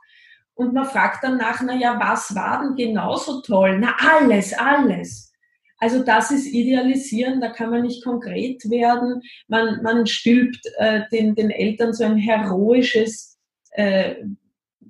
[0.55, 3.79] Und man fragt dann nach, na ja, was war denn genauso toll?
[3.79, 5.31] Na, alles, alles.
[5.77, 9.21] Also das ist Idealisieren, da kann man nicht konkret werden.
[9.47, 13.39] Man, man stülpt äh, den, den Eltern so ein heroisches
[13.71, 14.15] äh,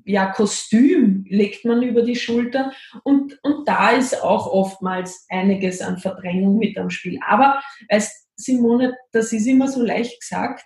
[0.05, 2.71] ja, Kostüm, legt man über die Schulter.
[3.03, 7.19] Und, und da ist auch oftmals einiges an Verdrängung mit am Spiel.
[7.27, 10.63] Aber weißt, Simone, das ist immer so leicht gesagt.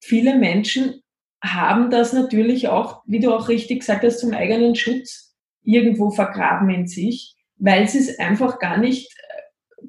[0.00, 1.02] Viele Menschen
[1.42, 6.70] haben das natürlich auch, wie du auch richtig gesagt hast, zum eigenen Schutz irgendwo vergraben
[6.70, 9.14] in sich, weil sie es einfach gar nicht,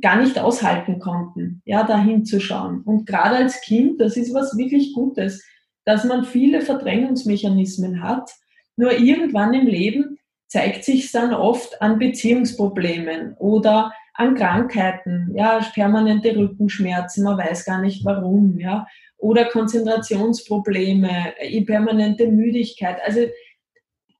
[0.01, 2.81] gar nicht aushalten konnten, ja, da hinzuschauen.
[2.81, 5.43] Und gerade als Kind, das ist was wirklich Gutes,
[5.85, 8.31] dass man viele Verdrängungsmechanismen hat.
[8.75, 16.35] Nur irgendwann im Leben zeigt sich dann oft an Beziehungsproblemen oder an Krankheiten, ja, permanente
[16.35, 18.85] Rückenschmerzen, man weiß gar nicht warum, ja,
[19.17, 21.33] oder Konzentrationsprobleme,
[21.65, 22.97] permanente Müdigkeit.
[23.05, 23.21] Also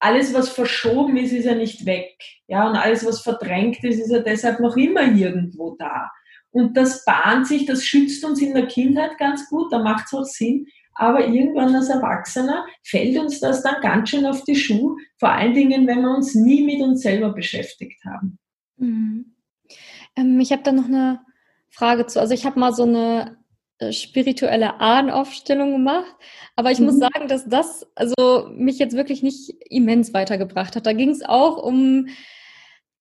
[0.00, 2.16] alles, was verschoben ist, ist ja nicht weg,
[2.48, 6.10] ja, und alles, was verdrängt ist, ist ja deshalb noch immer irgendwo da.
[6.50, 10.14] Und das bahnt sich, das schützt uns in der Kindheit ganz gut, da macht es
[10.14, 10.66] auch Sinn.
[10.94, 15.54] Aber irgendwann als Erwachsener fällt uns das dann ganz schön auf die Schuhe, vor allen
[15.54, 18.38] Dingen, wenn wir uns nie mit uns selber beschäftigt haben.
[18.76, 19.33] Mhm.
[20.16, 21.20] Ähm, ich habe da noch eine
[21.70, 22.20] Frage zu.
[22.20, 23.38] Also ich habe mal so eine
[23.78, 26.14] äh, spirituelle Ahnenaufstellung gemacht,
[26.56, 26.86] aber ich mhm.
[26.86, 30.86] muss sagen, dass das also mich jetzt wirklich nicht immens weitergebracht hat.
[30.86, 32.08] Da ging es auch um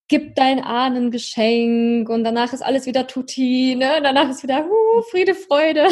[0.07, 3.99] gib dein Ahnen Geschenk und danach ist alles wieder tutti, ne?
[4.03, 5.87] Danach ist wieder uh, Friede, Freude.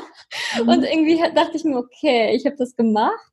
[0.62, 0.68] mhm.
[0.68, 3.30] Und irgendwie dachte ich mir, okay, ich habe das gemacht.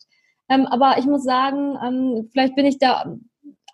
[0.50, 3.15] Ähm, aber ich muss sagen, ähm, vielleicht bin ich da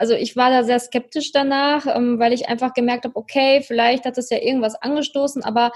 [0.03, 4.03] also ich war da sehr skeptisch danach, ähm, weil ich einfach gemerkt habe, okay, vielleicht
[4.03, 5.71] hat es ja irgendwas angestoßen, aber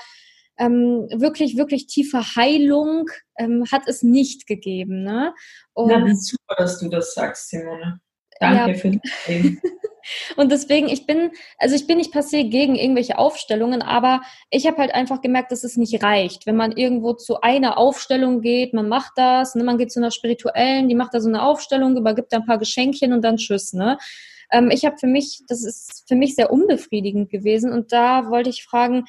[0.58, 3.06] ähm, wirklich, wirklich tiefe Heilung
[3.38, 5.04] ähm, hat es nicht gegeben.
[5.04, 5.34] Ne?
[5.72, 8.02] Und, Na, wie super, dass du das sagst, Simone.
[8.42, 8.78] Danke ja.
[8.78, 9.02] für das
[10.36, 14.78] Und deswegen, ich bin, also ich bin nicht passiert gegen irgendwelche Aufstellungen, aber ich habe
[14.78, 16.46] halt einfach gemerkt, dass es nicht reicht.
[16.46, 20.12] Wenn man irgendwo zu einer Aufstellung geht, man macht das, ne, man geht zu einer
[20.12, 23.74] spirituellen, die macht da so eine Aufstellung, übergibt da ein paar Geschenkchen und dann tschüss,
[23.74, 23.98] ne?
[24.52, 28.50] Ähm, ich habe für mich, das ist für mich sehr unbefriedigend gewesen und da wollte
[28.50, 29.06] ich fragen,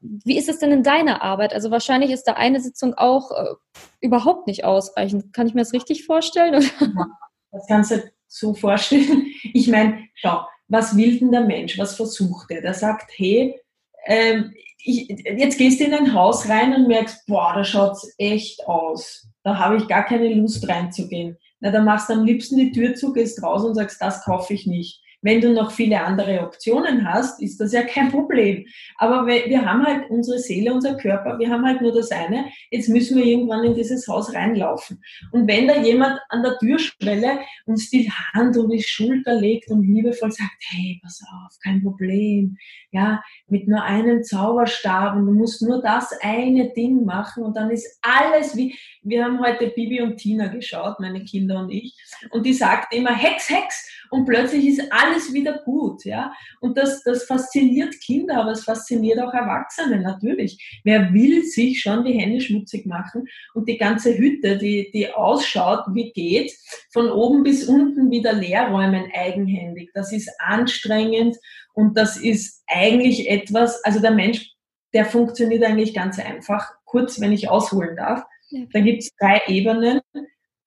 [0.00, 1.52] wie ist es denn in deiner Arbeit?
[1.54, 3.54] Also wahrscheinlich ist da eine Sitzung auch äh,
[4.00, 5.32] überhaupt nicht ausreichend.
[5.32, 6.62] Kann ich mir das richtig vorstellen?
[6.80, 7.06] Ja,
[7.52, 9.26] das kannst du so vorstellen.
[9.56, 11.78] Ich meine, schau, was will denn der Mensch?
[11.78, 12.60] Was versucht er?
[12.60, 13.58] Der sagt, hey,
[14.06, 18.66] ähm, ich, jetzt gehst du in ein Haus rein und merkst, boah, da schaut's echt
[18.68, 19.26] aus.
[19.42, 21.38] Da habe ich gar keine Lust reinzugehen.
[21.60, 24.52] Na, dann machst du am liebsten die Tür zu, gehst raus und sagst, das kaufe
[24.52, 25.02] ich nicht.
[25.26, 28.64] Wenn du noch viele andere Optionen hast, ist das ja kein Problem.
[28.96, 32.44] Aber wir haben halt unsere Seele, unser Körper, wir haben halt nur das eine.
[32.70, 35.02] Jetzt müssen wir irgendwann in dieses Haus reinlaufen.
[35.32, 39.82] Und wenn da jemand an der Türschwelle uns die Hand um die Schulter legt und
[39.82, 42.56] liebevoll sagt, hey, pass auf, kein Problem.
[42.92, 47.70] Ja, mit nur einem Zauberstab und du musst nur das eine Ding machen und dann
[47.70, 51.96] ist alles wie, wir haben heute Bibi und Tina geschaut, meine Kinder und ich,
[52.30, 56.32] und die sagt immer Hex, Hex und plötzlich ist alles wieder gut, ja.
[56.60, 60.80] Und das, das fasziniert Kinder, aber es fasziniert auch Erwachsene natürlich.
[60.84, 65.84] Wer will sich schon die Hände schmutzig machen und die ganze Hütte, die, die ausschaut,
[65.92, 66.52] wie geht,
[66.92, 69.90] von oben bis unten wieder leer räumen eigenhändig.
[69.94, 71.36] Das ist anstrengend
[71.74, 74.52] und das ist eigentlich etwas, also der Mensch,
[74.92, 76.72] der funktioniert eigentlich ganz einfach.
[76.84, 78.22] Kurz, wenn ich ausholen darf.
[78.50, 78.62] Ja.
[78.72, 80.00] Da gibt es drei Ebenen.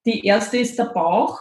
[0.05, 1.39] Die erste ist der Bauch.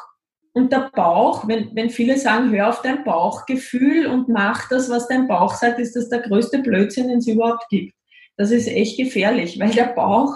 [0.53, 5.09] Und der Bauch, wenn, wenn viele sagen, hör auf dein Bauchgefühl und mach das, was
[5.09, 7.95] dein Bauch sagt, ist das der größte Blödsinn, den es überhaupt gibt.
[8.37, 10.33] Das ist echt gefährlich, weil der Bauch,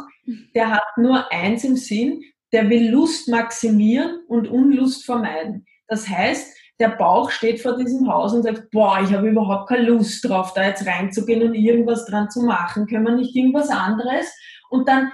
[0.55, 2.23] der hat nur eins im Sinn,
[2.53, 5.67] der will Lust maximieren und Unlust vermeiden.
[5.89, 9.85] Das heißt, der Bauch steht vor diesem Haus und sagt, boah, ich habe überhaupt keine
[9.85, 12.87] Lust drauf, da jetzt reinzugehen und irgendwas dran zu machen.
[12.87, 14.35] Können wir nicht irgendwas anderes?
[14.69, 15.13] Und dann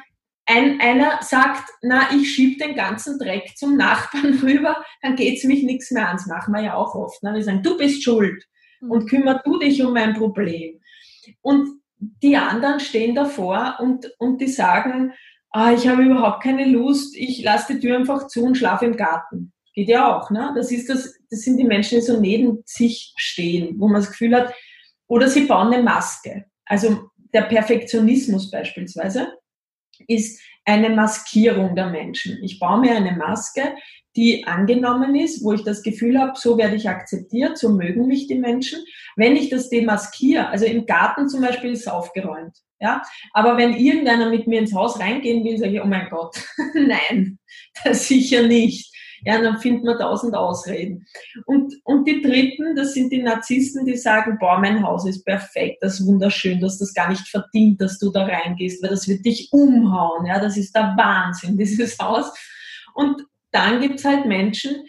[0.49, 5.63] ein, einer sagt, na, ich schieb den ganzen Dreck zum Nachbarn rüber, dann geht's mich
[5.63, 6.17] nichts mehr an.
[6.17, 7.23] Das machen wir ja auch oft.
[7.23, 7.35] Ne?
[7.35, 8.45] Wir sagen, du bist schuld
[8.81, 8.91] mhm.
[8.91, 10.81] und kümmer du dich um mein Problem.
[11.43, 15.13] Und die anderen stehen davor und, und die sagen,
[15.51, 18.97] ah, ich habe überhaupt keine Lust, ich lasse die Tür einfach zu und schlafe im
[18.97, 19.53] Garten.
[19.75, 20.53] Geht ja auch, ne?
[20.57, 24.11] Das ist das, das sind die Menschen, die so neben sich stehen, wo man das
[24.11, 24.55] Gefühl hat,
[25.09, 26.47] oder sie bauen eine Maske.
[26.65, 29.38] Also der Perfektionismus beispielsweise
[30.07, 32.43] ist eine Maskierung der Menschen.
[32.43, 33.75] Ich baue mir eine Maske,
[34.17, 38.27] die angenommen ist, wo ich das Gefühl habe, so werde ich akzeptiert, so mögen mich
[38.27, 38.85] die Menschen.
[39.17, 43.77] Wenn ich das demaskiere, also im Garten zum Beispiel ist es aufgeräumt, ja, aber wenn
[43.77, 46.37] irgendeiner mit mir ins Haus reingehen will, sage ich, oh mein Gott,
[46.75, 47.39] nein,
[47.85, 48.93] das sicher nicht
[49.29, 51.07] ja, dann findet man tausend Ausreden.
[51.45, 55.83] Und, und die Dritten, das sind die Narzissten, die sagen, boah, mein Haus ist perfekt,
[55.83, 59.27] das ist wunderschön, dass das gar nicht verdient, dass du da reingehst, weil das wird
[59.27, 62.33] dich umhauen, ja, das ist der Wahnsinn, dieses Haus.
[62.95, 64.87] Und dann gibt's halt Menschen,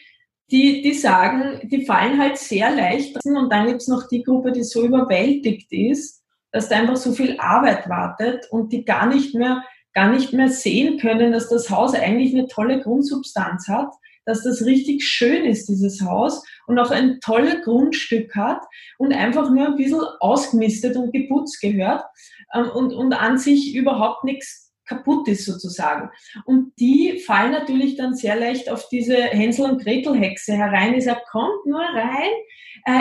[0.52, 4.63] die, die sagen, die fallen halt sehr leicht und dann gibt's noch die Gruppe, die
[4.63, 6.23] so überwältigt ist,
[6.54, 10.49] dass da einfach so viel Arbeit wartet und die gar nicht mehr gar nicht mehr
[10.49, 13.89] sehen können, dass das Haus eigentlich eine tolle Grundsubstanz hat
[14.29, 18.61] dass das richtig schön ist, dieses Haus und auch ein tolles Grundstück hat
[18.99, 22.03] und einfach nur ein bisschen ausgemistet und geputzt gehört
[22.53, 26.09] ähm, und, und an sich überhaupt nichts kaputt ist sozusagen.
[26.45, 31.27] Und die fallen natürlich dann sehr leicht auf diese Hänsel- und Gretel-Hexe herein, die sagt,
[31.29, 32.31] kommt nur rein,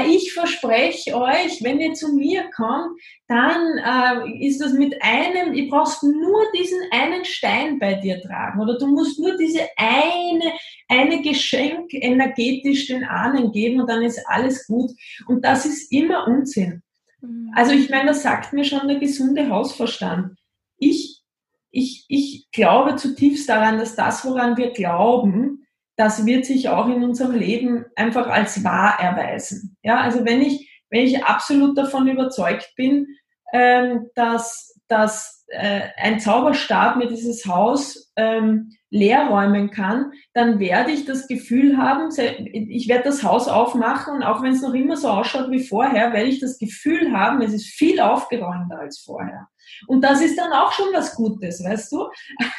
[0.08, 5.68] ich verspreche euch, wenn ihr zu mir kommt, dann äh, ist das mit einem, ihr
[5.68, 10.52] brauchst nur diesen einen Stein bei dir tragen oder du musst nur diese eine,
[10.88, 14.90] eine Geschenk energetisch den Ahnen geben und dann ist alles gut.
[15.26, 16.82] Und das ist immer Unsinn.
[17.20, 17.52] Mhm.
[17.54, 20.36] Also ich meine, das sagt mir schon der gesunde Hausverstand.
[20.78, 21.22] Ich,
[21.70, 25.66] ich, ich glaube zutiefst daran, dass das, woran wir glauben,
[25.98, 29.76] das wird sich auch in unserem Leben einfach als wahr erweisen.
[29.82, 33.08] Ja, also wenn ich, wenn ich absolut davon überzeugt bin,
[33.52, 40.92] ähm, dass, dass äh, ein Zauberstab mir dieses Haus ähm, leer räumen kann, dann werde
[40.92, 44.96] ich das Gefühl haben, ich werde das Haus aufmachen und auch wenn es noch immer
[44.96, 49.48] so ausschaut wie vorher, werde ich das Gefühl haben, es ist viel aufgeräumter als vorher.
[49.86, 52.08] Und das ist dann auch schon was Gutes, weißt du?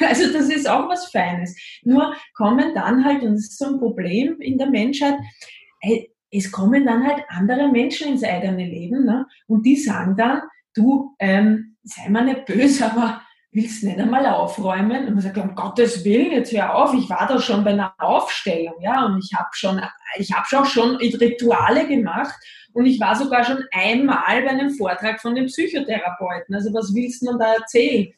[0.00, 1.56] Also das ist auch was Feines.
[1.82, 5.18] Nur kommen dann halt, und das ist so ein Problem in der Menschheit,
[6.30, 9.26] es kommen dann halt andere Menschen ins eigene Leben ne?
[9.46, 10.42] und die sagen dann,
[10.74, 13.22] du, ähm, sei mal nicht böse, aber
[13.52, 15.06] willst nicht einmal aufräumen?
[15.06, 17.94] Und man sagt, um Gottes Willen, jetzt hör auf, ich war da schon bei einer
[17.98, 19.80] Aufstellung, ja, und ich habe schon,
[20.16, 22.34] ich habe auch schon Rituale gemacht
[22.72, 26.54] und ich war sogar schon einmal bei einem Vortrag von dem Psychotherapeuten.
[26.54, 28.12] Also was willst du denn da erzählen?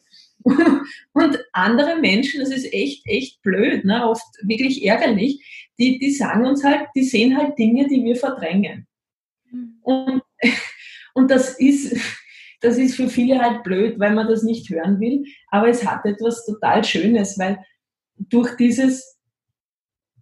[1.12, 4.08] Und andere Menschen, das ist echt, echt blöd, ne?
[4.08, 8.86] oft wirklich ärgerlich, die, die sagen uns halt, die sehen halt Dinge, die wir verdrängen.
[9.50, 9.78] Mhm.
[9.82, 10.22] Und,
[11.14, 11.96] und das ist,
[12.62, 15.24] das ist für viele halt blöd, weil man das nicht hören will.
[15.50, 17.58] Aber es hat etwas total Schönes, weil
[18.16, 19.18] durch dieses,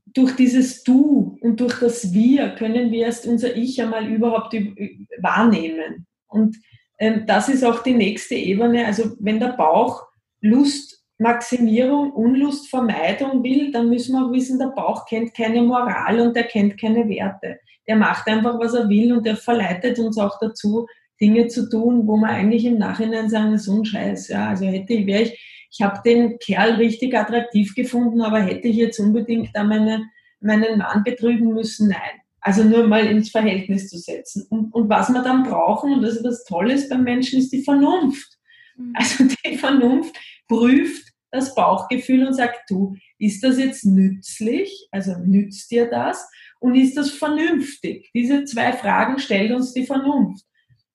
[0.07, 6.07] durch dieses Du und durch das Wir können wir erst unser Ich einmal überhaupt wahrnehmen.
[6.29, 6.57] Und
[6.99, 8.87] ähm, das ist auch die nächste Ebene.
[8.87, 10.03] Also wenn der Bauch
[10.41, 16.45] Lustmaximierung, Unlustvermeidung will, dann müssen wir auch wissen, der Bauch kennt keine Moral und er
[16.45, 17.61] kennt keine Werte.
[17.87, 20.87] Der macht einfach, was er will und er verleitet uns auch dazu,
[21.21, 24.29] Dinge zu tun, wo man eigentlich im Nachhinein sagen, so ein Scheiß.
[24.29, 28.69] Ja, also hätte ich, wäre ich, ich habe den Kerl richtig attraktiv gefunden, aber hätte
[28.69, 30.05] ich jetzt unbedingt da meine,
[30.41, 31.89] meinen Mann betrügen müssen?
[31.89, 32.21] Nein.
[32.41, 34.47] Also nur mal ins Verhältnis zu setzen.
[34.49, 37.63] Und, und was wir dann brauchen, und das ist was Tolles beim Menschen, ist die
[37.63, 38.39] Vernunft.
[38.77, 38.93] Mhm.
[38.95, 40.17] Also die Vernunft
[40.49, 44.89] prüft das Bauchgefühl und sagt, du, ist das jetzt nützlich?
[44.91, 46.29] Also nützt dir das?
[46.59, 48.11] Und ist das vernünftig?
[48.15, 50.45] Diese zwei Fragen stellt uns die Vernunft.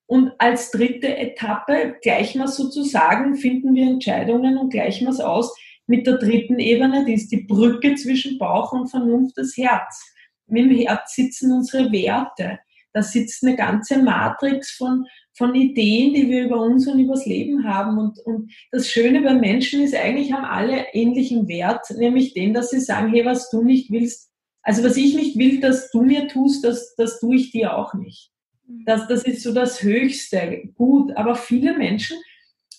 [0.07, 5.55] Und als dritte Etappe gleichen wir sozusagen, finden wir Entscheidungen und gleichen wir es aus
[5.87, 10.03] mit der dritten Ebene, die ist die Brücke zwischen Bauch und Vernunft, das Herz.
[10.47, 12.59] Mit dem Herz sitzen unsere Werte.
[12.93, 17.67] Da sitzt eine ganze Matrix von, von Ideen, die wir über uns und übers Leben
[17.67, 17.97] haben.
[17.97, 22.69] Und, und das Schöne bei Menschen ist eigentlich, haben alle ähnlichen Wert, nämlich den, dass
[22.69, 24.31] sie sagen, hey, was du nicht willst,
[24.63, 27.93] also was ich nicht will, dass du mir tust, das, das tue ich dir auch
[27.93, 28.31] nicht.
[28.67, 28.83] Mhm.
[28.85, 30.63] Das, das ist so das Höchste.
[30.75, 32.17] Gut, aber viele Menschen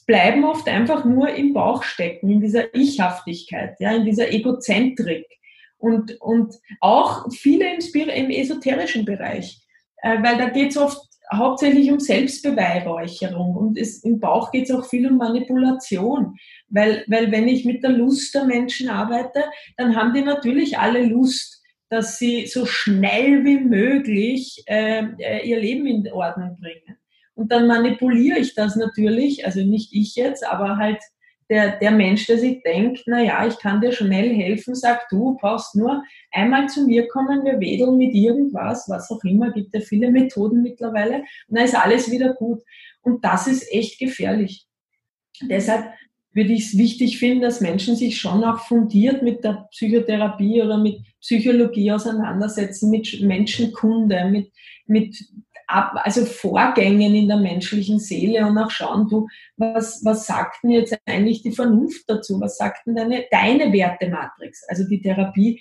[0.07, 5.27] bleiben oft einfach nur im Bauch stecken, in dieser Ichhaftigkeit, ja, in dieser Egozentrik.
[5.79, 9.61] Und, und auch viele im, im esoterischen Bereich,
[9.99, 14.75] äh, weil da geht es oft hauptsächlich um Selbstbeweihräucherung und es, im Bauch geht es
[14.75, 16.37] auch viel um Manipulation,
[16.69, 19.45] weil, weil wenn ich mit der Lust der Menschen arbeite,
[19.77, 25.61] dann haben die natürlich alle Lust, dass sie so schnell wie möglich äh, äh, ihr
[25.61, 26.99] Leben in Ordnung bringen.
[27.35, 30.99] Und dann manipuliere ich das natürlich, also nicht ich jetzt, aber halt
[31.49, 35.37] der, der Mensch, der sich denkt, na ja, ich kann dir schnell helfen, sagt du,
[35.41, 39.81] brauchst nur einmal zu mir kommen, wir wedeln mit irgendwas, was auch immer, gibt ja
[39.81, 41.19] viele Methoden mittlerweile,
[41.49, 42.63] und dann ist alles wieder gut.
[43.03, 44.67] Und das ist echt gefährlich.
[45.43, 45.93] Deshalb
[46.33, 50.79] würde ich es wichtig finden, dass Menschen sich schon auch fundiert mit der Psychotherapie oder
[50.79, 54.53] mit Psychologie auseinandersetzen, mit Menschenkunde, mit,
[54.87, 55.17] mit
[55.67, 60.71] ab, also Vorgängen in der menschlichen Seele und auch schauen, du, was, was sagt denn
[60.71, 62.41] jetzt eigentlich die Vernunft dazu?
[62.41, 64.63] Was sagt denn deine, deine Wertematrix?
[64.69, 65.61] Also die Therapie,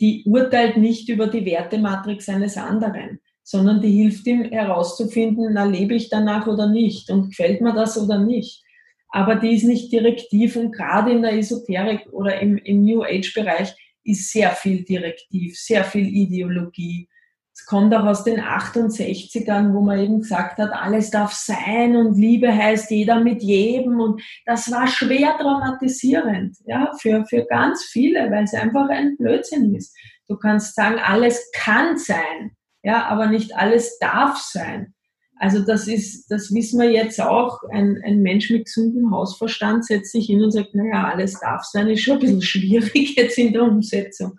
[0.00, 5.94] die urteilt nicht über die Wertematrix eines anderen, sondern die hilft ihm herauszufinden, na, lebe
[5.94, 8.62] ich danach oder nicht und gefällt mir das oder nicht.
[9.10, 13.74] Aber die ist nicht direktiv und gerade in der Esoterik oder im, im New Age-Bereich
[14.04, 17.08] ist sehr viel direktiv, sehr viel Ideologie
[17.56, 22.18] es kommt auch aus den 68ern, wo man eben gesagt hat, alles darf sein und
[22.18, 24.00] Liebe heißt jeder mit jedem.
[24.00, 29.72] Und das war schwer traumatisierend, ja, für, für ganz viele, weil es einfach ein Blödsinn
[29.74, 29.96] ist.
[30.26, 34.93] Du kannst sagen, alles kann sein, ja, aber nicht alles darf sein.
[35.36, 37.58] Also das ist, das wissen wir jetzt auch.
[37.70, 41.88] Ein, ein Mensch mit gesundem Hausverstand setzt sich hin und sagt, naja, alles darf sein,
[41.88, 44.38] ist schon ein bisschen schwierig jetzt in der Umsetzung.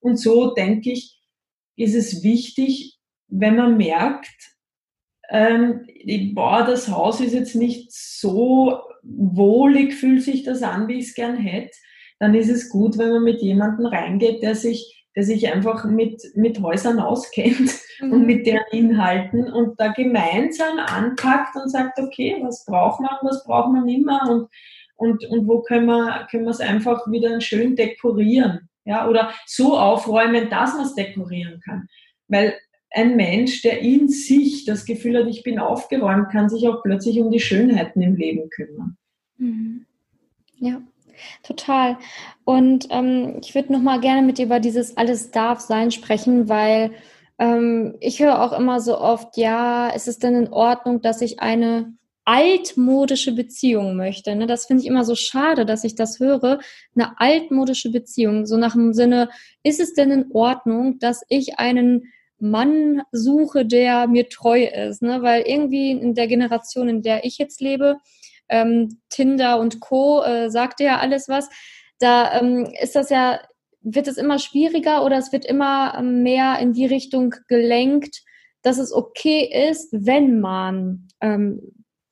[0.00, 1.20] Und so denke ich,
[1.76, 4.54] ist es wichtig, wenn man merkt,
[5.30, 5.86] ähm,
[6.34, 11.14] boah, das Haus ist jetzt nicht so wohlig, fühlt sich das an, wie ich es
[11.14, 11.72] gern hätte,
[12.18, 16.22] dann ist es gut, wenn man mit jemandem reingeht, der sich, der sich einfach mit,
[16.34, 17.70] mit Häusern auskennt
[18.00, 18.12] mhm.
[18.12, 23.44] und mit deren Inhalten und da gemeinsam anpackt und sagt, okay, was braucht man, was
[23.44, 24.48] braucht man immer und,
[24.96, 29.78] und, und wo können wir, können wir es einfach wieder schön dekorieren ja, oder so
[29.78, 31.88] aufräumen, dass man es dekorieren kann.
[32.28, 32.54] Weil
[32.90, 37.18] ein Mensch, der in sich das Gefühl hat, ich bin aufgeräumt, kann sich auch plötzlich
[37.20, 38.96] um die Schönheiten im Leben kümmern.
[39.36, 39.86] Mhm.
[40.58, 40.80] Ja,
[41.42, 41.98] total.
[42.44, 46.48] Und ähm, ich würde noch mal gerne mit dir über dieses alles darf sein sprechen,
[46.48, 46.92] weil
[47.38, 51.40] ähm, ich höre auch immer so oft, ja, ist es denn in Ordnung, dass ich
[51.40, 51.94] eine
[52.24, 54.34] altmodische Beziehung möchte.
[54.34, 54.46] Ne?
[54.46, 56.58] Das finde ich immer so schade, dass ich das höre.
[56.94, 59.28] Eine altmodische Beziehung, so nach dem Sinne,
[59.62, 65.02] ist es denn in Ordnung, dass ich einen Mann suche, der mir treu ist?
[65.02, 65.22] Ne?
[65.22, 67.98] Weil irgendwie in der Generation, in der ich jetzt lebe,
[68.48, 70.22] ähm, Tinder und Co.
[70.22, 71.48] Äh, sagte ja alles was.
[71.98, 73.40] Da ähm, ist das ja,
[73.84, 78.22] wird es immer schwieriger oder es wird immer mehr in die Richtung gelenkt,
[78.62, 81.60] dass es okay ist, wenn man ähm,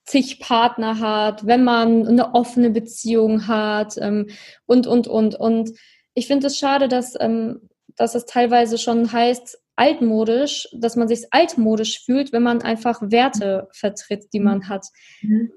[0.04, 4.28] zig Partner hat, wenn man eine offene Beziehung hat ähm,
[4.66, 5.34] und, und, und.
[5.34, 5.70] Und
[6.14, 11.24] ich finde es schade, dass, ähm, dass es teilweise schon heißt, altmodisch, dass man sich
[11.30, 14.86] altmodisch fühlt, wenn man einfach Werte vertritt, die man hat.
[15.22, 15.50] Mhm.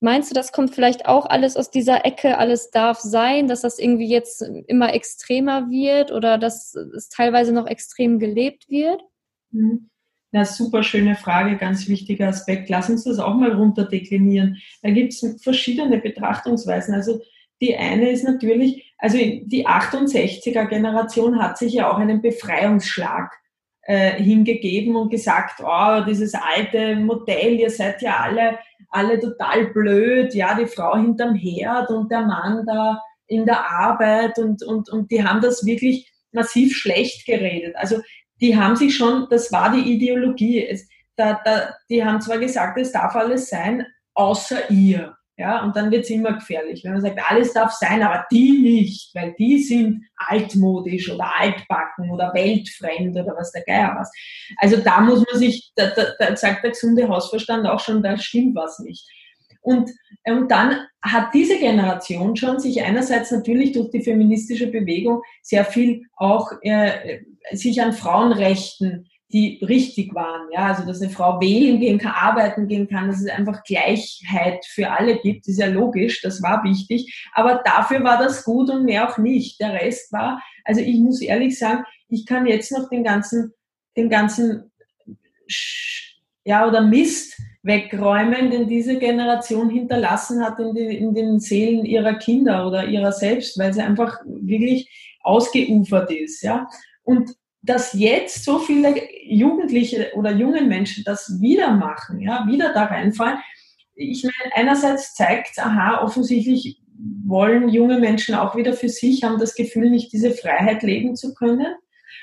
[0.00, 3.78] Meinst du, das kommt vielleicht auch alles aus dieser Ecke, alles darf sein, dass das
[3.78, 9.02] irgendwie jetzt immer extremer wird oder dass es teilweise noch extrem gelebt wird?
[9.50, 9.88] Mhm.
[10.34, 12.70] Na, super schöne Frage, ganz wichtiger Aspekt.
[12.70, 14.56] Lass uns das auch mal runterdeklinieren.
[14.80, 16.94] Da gibt es verschiedene Betrachtungsweisen.
[16.94, 17.20] Also
[17.60, 23.30] die eine ist natürlich, also die 68er Generation hat sich ja auch einen Befreiungsschlag
[23.82, 28.58] äh, hingegeben und gesagt, oh, dieses alte Modell, ihr seid ja alle,
[28.92, 34.38] alle total blöd, ja, die Frau hinterm Herd und der Mann da in der Arbeit
[34.38, 37.74] und, und, und die haben das wirklich massiv schlecht geredet.
[37.76, 38.00] Also
[38.40, 40.66] die haben sich schon, das war die Ideologie.
[40.66, 45.16] Es, da, da, die haben zwar gesagt, es darf alles sein, außer ihr.
[45.38, 48.52] Ja, und dann wird es immer gefährlich, wenn man sagt, alles darf sein, aber die
[48.58, 54.10] nicht, weil die sind altmodisch oder altbacken oder weltfremd oder was der Geier was.
[54.58, 58.18] Also da muss man sich, da, da, da sagt der gesunde Hausverstand auch schon, da
[58.18, 59.08] stimmt was nicht.
[59.62, 59.90] Und,
[60.24, 66.02] und dann hat diese Generation schon sich einerseits natürlich durch die feministische Bewegung sehr viel
[66.16, 67.20] auch äh,
[67.52, 70.48] sich an Frauenrechten die richtig waren.
[70.52, 74.64] Ja, also dass eine Frau wählen gehen kann, arbeiten gehen kann, dass es einfach Gleichheit
[74.66, 77.28] für alle gibt, ist ja logisch, das war wichtig.
[77.32, 79.60] Aber dafür war das gut und mehr auch nicht.
[79.60, 83.52] Der Rest war, also ich muss ehrlich sagen, ich kann jetzt noch den ganzen,
[83.96, 84.70] den ganzen,
[86.44, 92.14] ja, oder Mist wegräumen, den diese Generation hinterlassen hat in, die, in den Seelen ihrer
[92.14, 94.90] Kinder oder ihrer selbst, weil sie einfach wirklich
[95.22, 96.68] ausgeufert ist, ja.
[97.04, 98.94] Und dass jetzt so viele
[99.24, 103.38] Jugendliche oder junge Menschen das wieder machen, ja, wieder da reinfallen.
[103.94, 106.80] Ich meine, einerseits zeigt aha, offensichtlich
[107.24, 111.34] wollen junge Menschen auch wieder für sich, haben das Gefühl, nicht diese Freiheit leben zu
[111.34, 111.74] können.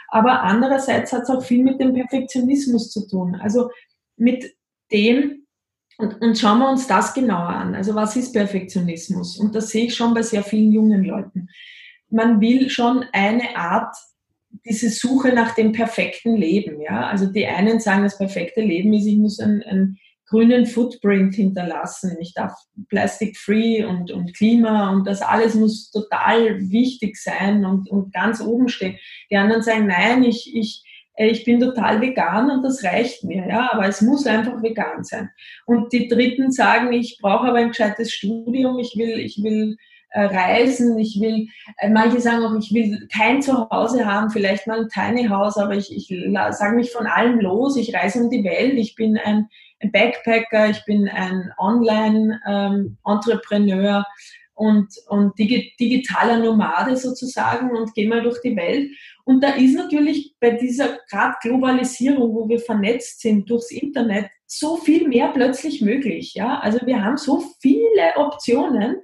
[0.09, 3.35] Aber andererseits hat es auch viel mit dem Perfektionismus zu tun.
[3.35, 3.69] Also
[4.17, 4.53] mit
[4.91, 5.45] dem,
[5.97, 7.75] und, und schauen wir uns das genauer an.
[7.75, 9.37] Also was ist Perfektionismus?
[9.37, 11.49] Und das sehe ich schon bei sehr vielen jungen Leuten.
[12.09, 13.95] Man will schon eine Art
[14.65, 16.81] diese Suche nach dem perfekten Leben.
[16.81, 17.07] Ja?
[17.07, 19.97] Also die einen sagen, das perfekte Leben ist, ich muss einen, einen
[20.29, 22.17] grünen Footprint hinterlassen.
[22.19, 22.53] Ich darf
[22.89, 28.69] plastic-free und, und Klima und das alles muss total wichtig sein und, und ganz oben
[28.69, 28.97] stehen.
[29.31, 30.83] Die anderen sagen, nein, ich, ich,
[31.17, 35.29] ich bin total vegan und das reicht mir, ja, aber es muss einfach vegan sein.
[35.65, 39.75] Und die Dritten sagen, ich brauche aber ein gescheites Studium, ich will, ich will
[40.11, 41.47] äh, reisen, ich will,
[41.77, 45.75] äh, manche sagen auch, ich will kein Zuhause haben, vielleicht mal ein Tiny House, aber
[45.75, 46.09] ich, ich
[46.51, 49.47] sage mich von allem los, ich reise um die Welt, ich bin ein,
[49.93, 54.03] Backpacker, ich bin ein Online-Entrepreneur ähm,
[54.53, 58.91] und, und digi digitaler Nomade sozusagen und gehe mal durch die Welt.
[59.23, 64.75] Und da ist natürlich bei dieser gerade Globalisierung, wo wir vernetzt sind durchs Internet, so
[64.75, 66.33] viel mehr plötzlich möglich.
[66.33, 66.59] Ja?
[66.59, 68.97] Also wir haben so viele Optionen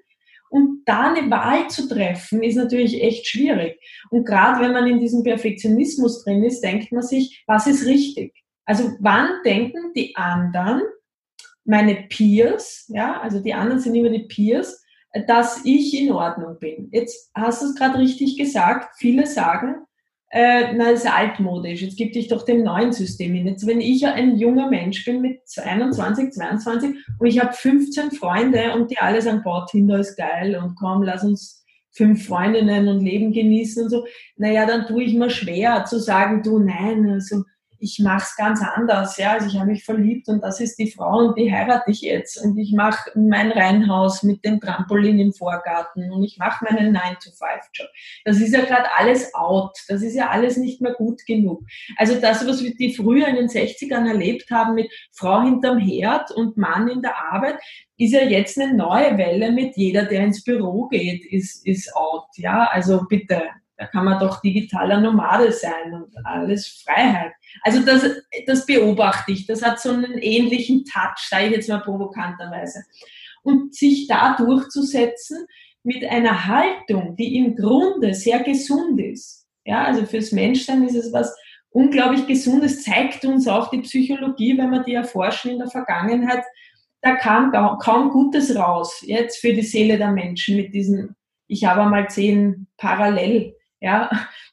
[0.55, 3.77] und da eine Wahl zu treffen, ist natürlich echt schwierig.
[4.09, 8.33] Und gerade wenn man in diesem Perfektionismus drin ist, denkt man sich, was ist richtig?
[8.63, 10.81] Also wann denken die anderen,
[11.65, 14.81] meine Peers, ja, also die anderen sind immer die Peers,
[15.27, 16.87] dass ich in Ordnung bin.
[16.93, 18.95] Jetzt hast du es gerade richtig gesagt.
[18.97, 19.85] Viele sagen,
[20.30, 23.47] äh, na, das ist altmodisch, jetzt gib dich doch dem neuen System hin.
[23.47, 28.73] Jetzt, wenn ich ein junger Mensch bin mit 21, 22 und ich habe 15 Freunde
[28.73, 32.99] und die alle sagen, boah, Tinder ist geil und komm, lass uns fünf Freundinnen und
[33.03, 34.05] Leben genießen und so,
[34.36, 37.43] naja, dann tue ich mir schwer zu sagen, du, nein, also
[37.80, 39.17] ich mache es ganz anders.
[39.17, 39.34] Ja?
[39.34, 42.43] Also ich habe mich verliebt und das ist die Frau und die heirate ich jetzt.
[42.43, 47.88] Und ich mache mein Reihenhaus mit dem Trampolin im Vorgarten und ich mache meinen 9-to-5-Job.
[48.23, 49.78] Das ist ja gerade alles out.
[49.88, 51.63] Das ist ja alles nicht mehr gut genug.
[51.97, 56.32] Also das, was wir die früher in den 60ern erlebt haben mit Frau hinterm Herd
[56.32, 57.59] und Mann in der Arbeit,
[57.97, 62.28] ist ja jetzt eine neue Welle mit jeder, der ins Büro geht, ist, ist out.
[62.36, 63.43] Ja, also bitte,
[63.78, 67.34] da kann man doch digitaler Nomade sein und alles Freiheit.
[67.63, 68.03] Also das,
[68.47, 69.45] das beobachte ich.
[69.47, 72.84] Das hat so einen ähnlichen Touch, sage ich jetzt mal provokanterweise.
[73.43, 75.45] Und sich da durchzusetzen
[75.84, 79.45] mit einer Haltung, die im Grunde sehr gesund ist.
[79.65, 81.36] Ja, also fürs Menschsein ist es was
[81.69, 86.43] unglaublich Gesundes, zeigt uns auch die Psychologie, wenn wir die erforschen in der Vergangenheit,
[87.01, 91.15] da kam kaum Gutes raus, jetzt für die Seele der Menschen mit diesen,
[91.47, 94.09] ich habe mal zehn parallel, ja,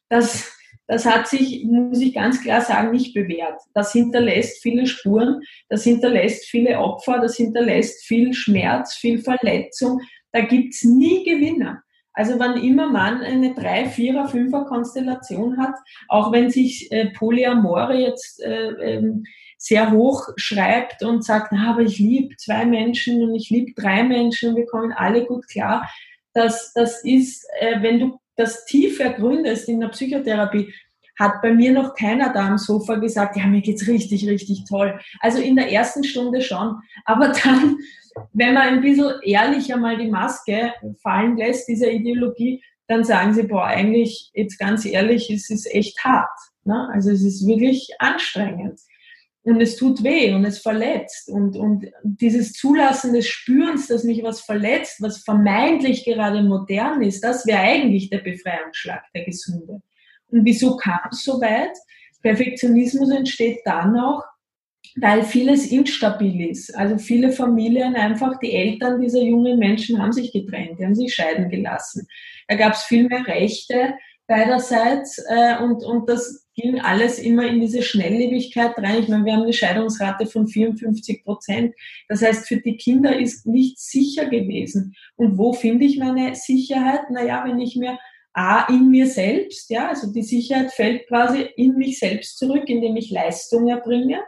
[0.09, 0.53] das,
[0.87, 3.61] das hat sich, muss ich ganz klar sagen, nicht bewährt.
[3.75, 10.01] Das hinterlässt viele Spuren, das hinterlässt viele Opfer, das hinterlässt viel Schmerz, viel Verletzung.
[10.33, 11.83] Da gibt's nie Gewinner.
[12.15, 15.75] Also wann immer man eine 3, 4er, 5er Konstellation hat,
[16.09, 19.25] auch wenn sich äh, Polyamore jetzt äh, ähm,
[19.57, 24.03] sehr hoch schreibt und sagt, na, aber ich liebe zwei Menschen und ich liebe drei
[24.03, 25.89] Menschen und wir kommen alle gut klar.
[26.35, 30.73] Das, das ist, äh, wenn du das tief ergründest in der Psychotherapie,
[31.19, 34.99] hat bei mir noch keiner da am Sofa gesagt, ja, mir geht's richtig, richtig toll.
[35.21, 36.77] Also in der ersten Stunde schon.
[37.05, 37.79] Aber dann,
[38.33, 40.73] wenn man ein bisschen ehrlicher mal die Maske
[41.03, 46.03] fallen lässt, dieser Ideologie, dann sagen sie, boah, eigentlich, jetzt ganz ehrlich, es ist echt
[46.05, 46.29] hart.
[46.65, 46.89] Ne?
[46.93, 48.81] Also es ist wirklich anstrengend.
[49.45, 51.29] Und es tut weh und es verletzt.
[51.29, 57.23] Und, und dieses Zulassen des Spürens, dass mich was verletzt, was vermeintlich gerade modern ist,
[57.25, 59.83] das wäre eigentlich der Befreiungsschlag, der Gesunde.
[60.29, 61.77] Und wieso kam es so weit?
[62.23, 64.23] Perfektionismus entsteht dann auch,
[64.97, 66.77] weil vieles instabil ist.
[66.77, 71.15] Also viele Familien einfach, die Eltern dieser jungen Menschen haben sich getrennt, die haben sich
[71.15, 72.07] scheiden gelassen.
[72.47, 73.95] Da gab es viel mehr Rechte
[74.27, 79.03] beiderseits äh, und, und das ging alles immer in diese Schnelllebigkeit rein.
[79.03, 81.75] Ich meine, wir haben eine Scheidungsrate von 54 Prozent.
[82.09, 84.95] Das heißt, für die Kinder ist nichts sicher gewesen.
[85.17, 87.11] Und wo finde ich meine Sicherheit?
[87.11, 87.99] Naja, wenn ich mir
[88.35, 92.97] A, in mir selbst, ja, also die Sicherheit fällt quasi in mich selbst zurück, indem
[92.97, 94.21] ich Leistung erbringe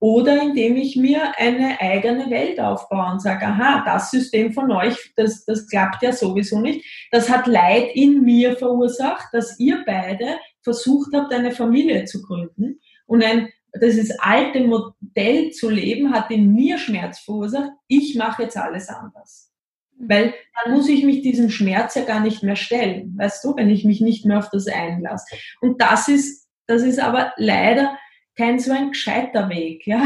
[0.00, 5.12] oder indem ich mir eine eigene Welt aufbaue und sage, aha, das System von euch,
[5.16, 6.84] das, das klappt ja sowieso nicht.
[7.10, 10.36] Das hat Leid in mir verursacht, dass ihr beide
[10.68, 12.80] versucht habt, eine Familie zu gründen.
[13.06, 13.48] Und ein,
[13.80, 17.70] dieses alte Modell zu leben, hat in mir Schmerz verursacht.
[17.86, 19.50] Ich mache jetzt alles anders.
[19.96, 20.08] Mhm.
[20.10, 23.70] Weil dann muss ich mich diesem Schmerz ja gar nicht mehr stellen, weißt du, wenn
[23.70, 25.34] ich mich nicht mehr auf das einlasse.
[25.62, 27.96] Und das ist, das ist aber leider
[28.36, 30.02] kein so ein gescheiter Weg, ja,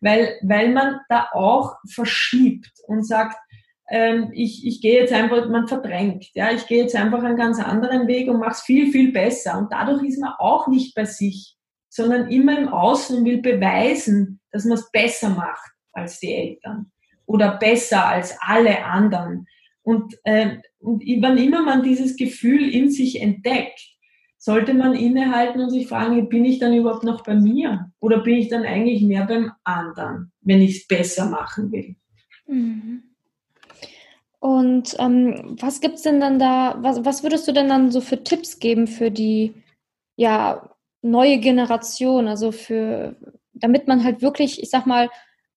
[0.00, 3.36] weil, weil man da auch verschiebt und sagt,
[3.90, 7.58] ähm, ich, ich gehe jetzt einfach, man verdrängt, ja, ich gehe jetzt einfach einen ganz
[7.58, 9.58] anderen Weg und mache es viel, viel besser.
[9.58, 11.56] Und dadurch ist man auch nicht bei sich,
[11.88, 16.92] sondern immer im Außen und will beweisen, dass man es besser macht als die Eltern
[17.26, 19.46] oder besser als alle anderen.
[19.82, 23.80] Und, äh, und wann immer man dieses Gefühl in sich entdeckt,
[24.38, 28.36] sollte man innehalten und sich fragen, bin ich dann überhaupt noch bei mir oder bin
[28.36, 31.96] ich dann eigentlich mehr beim anderen, wenn ich es besser machen will?
[32.46, 33.09] Mhm.
[34.40, 38.24] Und ähm, was gibt's denn dann da, was, was würdest du denn dann so für
[38.24, 39.54] Tipps geben für die
[40.16, 40.70] ja,
[41.02, 43.16] neue Generation, also für,
[43.52, 45.10] damit man halt wirklich, ich sag mal,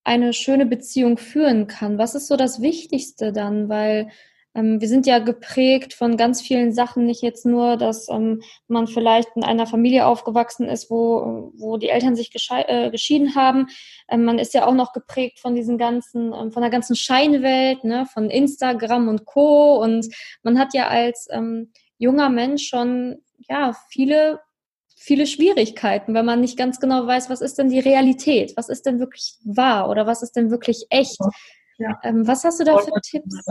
[0.03, 1.97] eine schöne Beziehung führen kann?
[1.97, 3.69] Was ist so das Wichtigste dann?
[3.69, 4.09] Weil
[4.55, 8.87] ähm, wir sind ja geprägt von ganz vielen Sachen, nicht jetzt nur, dass ähm, man
[8.87, 13.67] vielleicht in einer Familie aufgewachsen ist, wo, wo die Eltern sich äh, geschieden haben.
[14.09, 17.83] Ähm, man ist ja auch noch geprägt von diesen ganzen, ähm, von der ganzen Scheinwelt,
[17.83, 19.81] ne, von Instagram und Co.
[19.81, 20.07] Und
[20.43, 24.39] man hat ja als ähm, junger Mensch schon ja viele
[24.95, 28.85] viele Schwierigkeiten, weil man nicht ganz genau weiß, was ist denn die Realität, was ist
[28.85, 31.19] denn wirklich wahr oder was ist denn wirklich echt.
[31.77, 31.99] Ja.
[32.03, 33.43] Ähm, was hast du da für Tipps?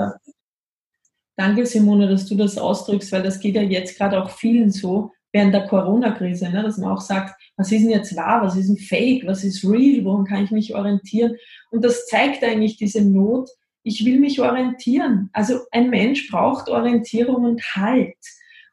[1.37, 5.12] Danke, Simone, dass du das ausdrückst, weil das geht ja jetzt gerade auch vielen so
[5.33, 8.68] während der Corona-Krise, ne, dass man auch sagt, was ist denn jetzt wahr, was ist
[8.68, 11.37] denn fake, was ist real, woran kann ich mich orientieren?
[11.70, 13.49] Und das zeigt eigentlich diese Not,
[13.83, 15.30] ich will mich orientieren.
[15.33, 18.16] Also ein Mensch braucht Orientierung und Halt.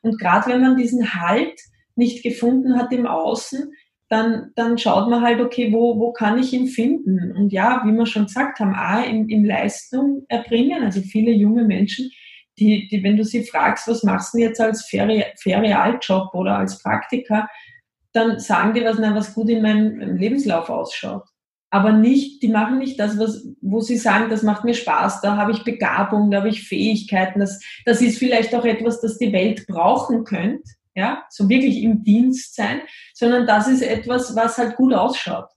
[0.01, 1.59] Und gerade wenn man diesen Halt
[1.95, 3.71] nicht gefunden hat im Außen,
[4.09, 7.31] dann, dann schaut man halt, okay, wo, wo kann ich ihn finden?
[7.35, 10.83] Und ja, wie wir schon gesagt haben, A, in, in Leistung erbringen.
[10.83, 12.09] Also viele junge Menschen
[12.59, 17.47] die, die, wenn du sie fragst, was machst du jetzt als Ferialjob oder als Praktiker,
[18.13, 21.23] dann sagen die was, na, was gut in meinem Lebenslauf ausschaut.
[21.71, 25.37] Aber nicht, die machen nicht das, was, wo sie sagen, das macht mir Spaß, da
[25.37, 29.31] habe ich Begabung, da habe ich Fähigkeiten, das, das ist vielleicht auch etwas, das die
[29.31, 30.63] Welt brauchen könnte,
[30.95, 32.81] ja, so wirklich im Dienst sein,
[33.13, 35.47] sondern das ist etwas, was halt gut ausschaut.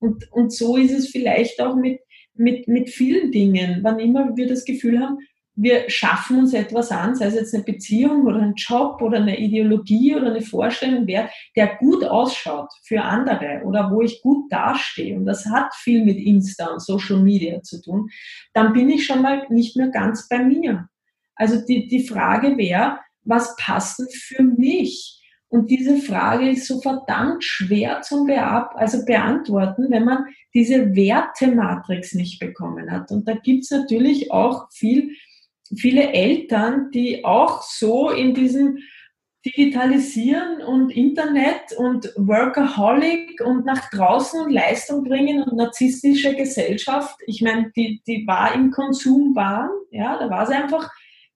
[0.00, 2.00] Und, und so ist es vielleicht auch mit,
[2.34, 3.80] mit, mit vielen Dingen.
[3.82, 5.18] Wann immer wir das Gefühl haben,
[5.60, 9.40] wir schaffen uns etwas an, sei es jetzt eine Beziehung oder ein Job oder eine
[9.40, 15.16] Ideologie oder eine Vorstellung, der, der gut ausschaut für andere oder wo ich gut dastehe,
[15.16, 18.08] und das hat viel mit Insta und Social Media zu tun,
[18.54, 20.88] dann bin ich schon mal nicht mehr ganz bei mir.
[21.34, 25.16] Also die, die Frage wäre, was passt denn für mich?
[25.48, 32.38] Und diese Frage ist so verdammt schwer zum also beantworten, wenn man diese Wertematrix nicht
[32.38, 33.10] bekommen hat.
[33.10, 35.16] Und da gibt's natürlich auch viel,
[35.76, 38.78] viele Eltern, die auch so in diesem
[39.46, 47.40] Digitalisieren und Internet und Workaholic und nach draußen und Leistung bringen und narzisstische Gesellschaft, ich
[47.40, 50.90] meine, die, die war im Konsumwahn, ja, da war sie einfach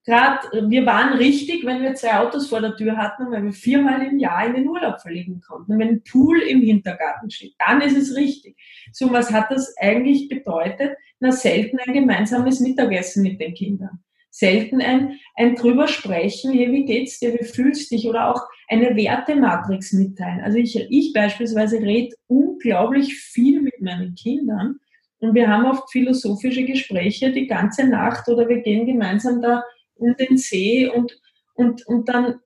[0.05, 3.53] gerade, wir waren richtig, wenn wir zwei Autos vor der Tür hatten und wenn wir
[3.53, 5.78] viermal im Jahr in den Urlaub verlegen konnten.
[5.78, 8.57] Wenn ein Pool im Hintergarten steht, dann ist es richtig.
[8.93, 10.97] So, was hat das eigentlich bedeutet?
[11.20, 14.02] Na, selten ein gemeinsames Mittagessen mit den Kindern.
[14.35, 18.09] Selten ein, ein drüber sprechen, hey, wie geht's dir, wie fühlst dich?
[18.09, 20.41] Oder auch eine Wertematrix mitteilen.
[20.41, 24.76] Also ich, ich beispielsweise rede unglaublich viel mit meinen Kindern
[25.18, 29.62] und wir haben oft philosophische Gespräche die ganze Nacht oder wir gehen gemeinsam da
[29.97, 31.20] um den See und,
[31.55, 32.41] und, und dann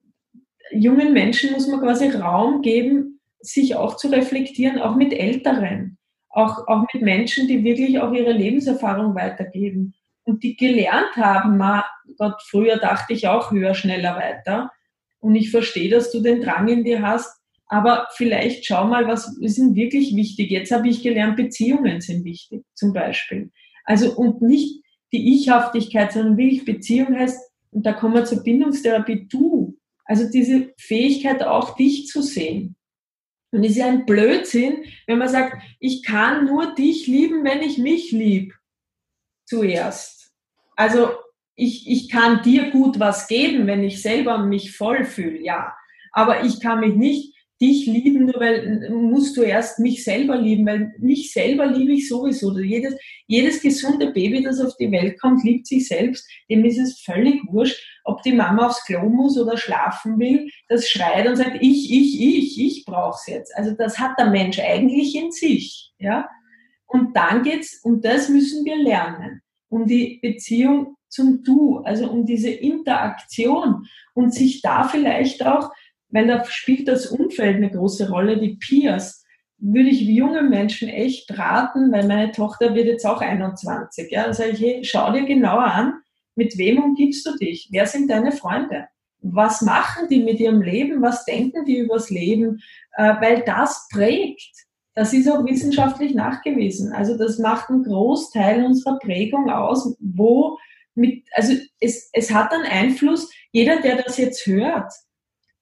[0.72, 5.98] jungen Menschen muss man quasi Raum geben, sich auch zu reflektieren, auch mit Älteren,
[6.30, 9.94] auch, auch mit Menschen, die wirklich auch ihre Lebenserfahrung weitergeben
[10.26, 11.84] und die gelernt haben, ma,
[12.18, 14.70] Gott, früher dachte ich auch höher, schneller, weiter.
[15.20, 19.36] Und ich verstehe, dass du den Drang in dir hast, aber vielleicht schau mal, was
[19.40, 20.50] ist denn wirklich wichtig.
[20.50, 23.50] Jetzt habe ich gelernt, Beziehungen sind wichtig, zum Beispiel.
[23.84, 29.26] Also und nicht die Ich-Haftigkeit, sondern wirklich Beziehung heißt, und da kommen wir zur Bindungstherapie,
[29.28, 29.76] du.
[30.04, 32.76] Also diese Fähigkeit auch dich zu sehen.
[33.50, 37.62] Und es ist ja ein Blödsinn, wenn man sagt, ich kann nur dich lieben, wenn
[37.62, 38.54] ich mich lieb.
[39.44, 40.15] Zuerst.
[40.76, 41.10] Also
[41.56, 45.74] ich, ich kann dir gut was geben, wenn ich selber mich voll fühle, ja.
[46.12, 50.66] Aber ich kann mich nicht dich lieben, nur weil musst du erst mich selber lieben,
[50.66, 52.56] weil mich selber liebe ich sowieso.
[52.58, 52.94] Jedes,
[53.26, 56.28] jedes gesunde Baby, das auf die Welt kommt, liebt sich selbst.
[56.50, 60.50] Dem ist es völlig wurscht, ob die Mama aufs Klo muss oder schlafen will.
[60.68, 63.56] Das schreit und sagt, ich, ich, ich, ich brauch's jetzt.
[63.56, 66.28] Also das hat der Mensch eigentlich in sich, ja.
[66.86, 72.26] Und dann geht's, und das müssen wir lernen, um die Beziehung zum Du, also um
[72.26, 75.70] diese Interaktion und sich da vielleicht auch
[76.10, 79.24] weil da spielt das Umfeld eine große Rolle, die Peers,
[79.58, 84.10] würde ich junge Menschen echt raten, weil meine Tochter wird jetzt auch 21.
[84.10, 85.94] Ja, sage ich, hey, schau dir genauer an,
[86.34, 87.68] mit wem umgibst du dich?
[87.70, 88.86] Wer sind deine Freunde?
[89.20, 91.00] Was machen die mit ihrem Leben?
[91.02, 92.60] Was denken die übers Leben?
[92.92, 94.65] Äh, weil das prägt.
[94.96, 96.92] Das ist auch wissenschaftlich nachgewiesen.
[96.92, 100.58] Also das macht einen Großteil unserer Prägung aus, wo
[100.94, 104.90] mit, also es, es hat einen Einfluss, jeder, der das jetzt hört,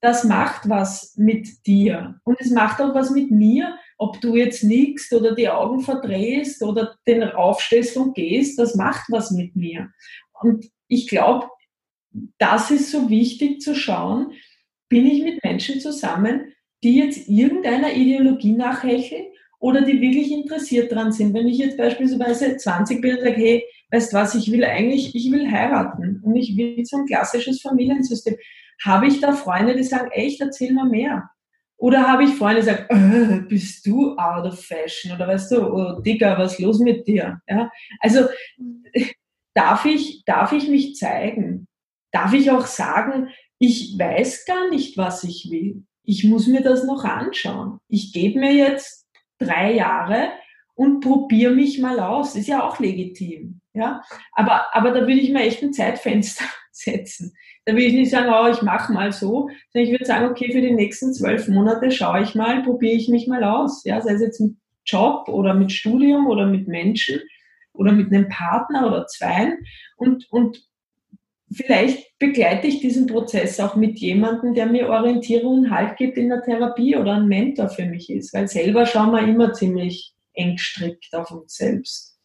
[0.00, 2.20] das macht was mit dir.
[2.22, 6.62] Und es macht auch was mit mir, ob du jetzt nickst oder die Augen verdrehst
[6.62, 9.90] oder den aufstellst und gehst, das macht was mit mir.
[10.40, 11.48] Und ich glaube,
[12.38, 14.32] das ist so wichtig zu schauen,
[14.88, 16.52] bin ich mit Menschen zusammen,
[16.84, 19.24] die jetzt irgendeiner Ideologie nachhecheln
[19.58, 21.32] oder die wirklich interessiert dran sind.
[21.32, 25.32] Wenn ich jetzt beispielsweise 20 bin und sage, hey, weißt was, ich will eigentlich, ich
[25.32, 28.36] will heiraten und ich will so ein klassisches Familiensystem.
[28.84, 31.30] Habe ich da Freunde, die sagen, echt, erzähl mir mehr?
[31.78, 35.12] Oder habe ich Freunde, die sagen, äh, bist du out of fashion?
[35.12, 37.40] Oder weißt du, oh, Digga, was ist los mit dir?
[37.48, 37.70] Ja?
[38.00, 38.26] Also
[39.54, 41.66] darf ich, darf ich mich zeigen?
[42.12, 45.84] Darf ich auch sagen, ich weiß gar nicht, was ich will.
[46.04, 47.78] Ich muss mir das noch anschauen.
[47.88, 49.06] Ich gebe mir jetzt
[49.38, 50.28] drei Jahre
[50.74, 52.36] und probiere mich mal aus.
[52.36, 53.60] Ist ja auch legitim.
[53.72, 54.02] Ja?
[54.32, 57.34] Aber, aber da würde ich mir echt ein Zeitfenster setzen.
[57.64, 60.52] Da will ich nicht sagen, oh, ich mache mal so, sondern ich würde sagen, okay,
[60.52, 63.84] für die nächsten zwölf Monate schaue ich mal, probiere ich mich mal aus.
[63.84, 67.20] Ja, sei es jetzt mit Job oder mit Studium oder mit Menschen
[67.72, 69.64] oder mit einem Partner oder zweien
[69.96, 70.62] und, und
[71.52, 76.28] vielleicht begleite ich diesen Prozess auch mit jemandem, der mir Orientierung und Halt gibt in
[76.28, 80.52] der Therapie oder ein Mentor für mich ist, weil selber schauen wir immer ziemlich eng
[80.52, 82.18] gestrickt auf uns selbst.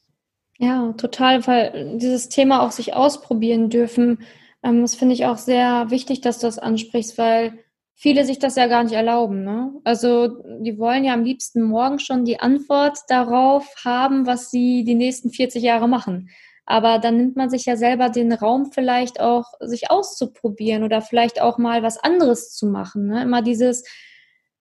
[0.58, 4.20] Ja, total, weil dieses Thema auch sich ausprobieren dürfen,
[4.64, 7.60] ähm, das finde ich auch sehr wichtig, dass du das ansprichst, weil
[7.96, 9.44] viele sich das ja gar nicht erlauben.
[9.44, 9.74] Ne?
[9.84, 14.96] Also die wollen ja am liebsten morgen schon die Antwort darauf haben, was sie die
[14.96, 16.30] nächsten 40 Jahre machen.
[16.70, 21.42] Aber dann nimmt man sich ja selber den Raum vielleicht auch, sich auszuprobieren oder vielleicht
[21.42, 23.08] auch mal was anderes zu machen.
[23.08, 23.24] Ne?
[23.24, 23.84] Immer dieses,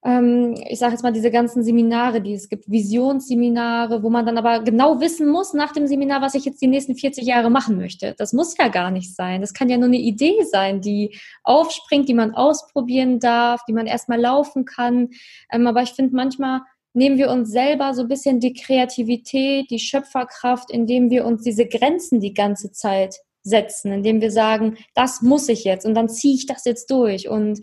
[0.02, 4.38] ähm, ich sage jetzt mal, diese ganzen Seminare, die es gibt, Visionsseminare, wo man dann
[4.38, 7.76] aber genau wissen muss nach dem Seminar, was ich jetzt die nächsten 40 Jahre machen
[7.76, 8.14] möchte.
[8.16, 9.42] Das muss ja gar nicht sein.
[9.42, 13.86] Das kann ja nur eine Idee sein, die aufspringt, die man ausprobieren darf, die man
[13.86, 15.10] erstmal laufen kann.
[15.52, 16.62] Ähm, aber ich finde, manchmal
[16.98, 21.66] nehmen wir uns selber so ein bisschen die Kreativität, die Schöpferkraft, indem wir uns diese
[21.66, 26.34] Grenzen die ganze Zeit setzen, indem wir sagen, das muss ich jetzt und dann ziehe
[26.34, 27.60] ich das jetzt durch und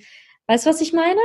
[0.48, 1.20] Weißt du, was ich meine?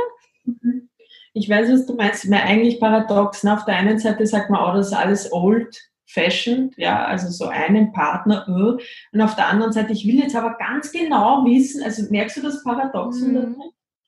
[0.45, 0.89] Mhm.
[1.33, 2.25] Ich weiß, was du meinst.
[2.25, 3.45] Mir eigentlich paradox.
[3.45, 7.45] Auf der einen Seite sagt man, oh, das ist alles old fashioned, ja, also so
[7.45, 8.77] einen Partner, uh,
[9.13, 12.41] und auf der anderen Seite, ich will jetzt aber ganz genau wissen, also merkst du
[12.41, 13.21] das Paradox?
[13.21, 13.55] Mhm.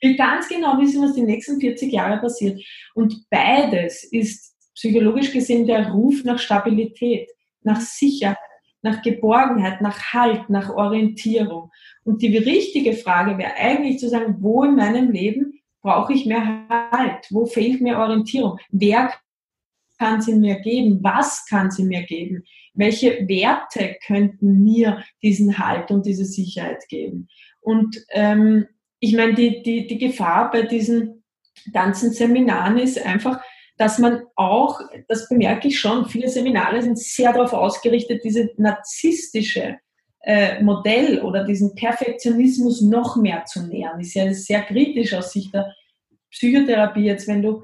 [0.04, 2.62] Will ganz genau wissen, was die nächsten 40 Jahre passiert.
[2.94, 7.30] Und beides ist psychologisch gesehen der Ruf nach Stabilität,
[7.62, 8.38] nach Sicherheit,
[8.82, 11.72] nach Geborgenheit, nach Halt, nach Orientierung.
[12.04, 16.68] Und die richtige Frage wäre eigentlich zu sagen, wo in meinem Leben brauche ich mehr
[16.92, 17.28] Halt?
[17.30, 18.58] Wo fehlt mir Orientierung?
[18.70, 19.14] Wer
[20.00, 21.00] kann sie mir geben?
[21.02, 22.44] Was kann sie mir geben?
[22.74, 27.30] Welche Werte könnten mir diesen Halt und diese Sicherheit geben?
[27.62, 28.68] Und ähm,
[29.04, 31.26] ich meine, die, die, die Gefahr bei diesen
[31.74, 33.42] ganzen Seminaren ist einfach,
[33.78, 34.80] dass man auch,
[35.10, 39.78] das bemerke ich schon, viele Seminare sind sehr darauf ausgerichtet, diese narzisstische
[40.22, 44.00] äh, Modell oder diesen Perfektionismus noch mehr zu nähern.
[44.00, 45.74] Ist ja sehr kritisch aus Sicht der
[46.32, 47.62] Psychotherapie jetzt, wenn du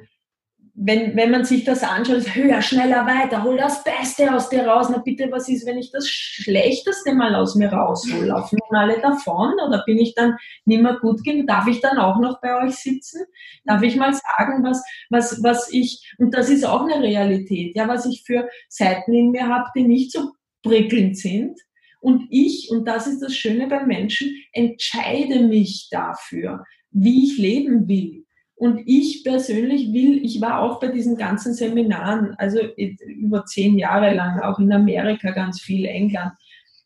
[0.81, 4.87] wenn, wenn man sich das anschaut, höher, schneller, weiter, hol das Beste aus dir raus.
[4.89, 8.27] Na bitte, was ist, wenn ich das Schlechteste mal aus mir raushole?
[8.27, 11.47] Laufen alle davon oder bin ich dann nicht mehr gut genug?
[11.47, 13.25] Darf ich dann auch noch bei euch sitzen?
[13.65, 17.87] Darf ich mal sagen, was, was, was ich, und das ist auch eine Realität, ja,
[17.87, 20.31] was ich für Seiten in mir habe, die nicht so
[20.63, 21.59] prickelnd sind.
[21.99, 27.89] Und ich, und das ist das Schöne beim Menschen, entscheide mich dafür, wie ich leben
[27.89, 28.23] will
[28.59, 34.13] und ich persönlich will, ich war auch bei diesen ganzen Seminaren, also über zehn Jahre
[34.13, 36.33] lang, auch in Amerika ganz viel, England.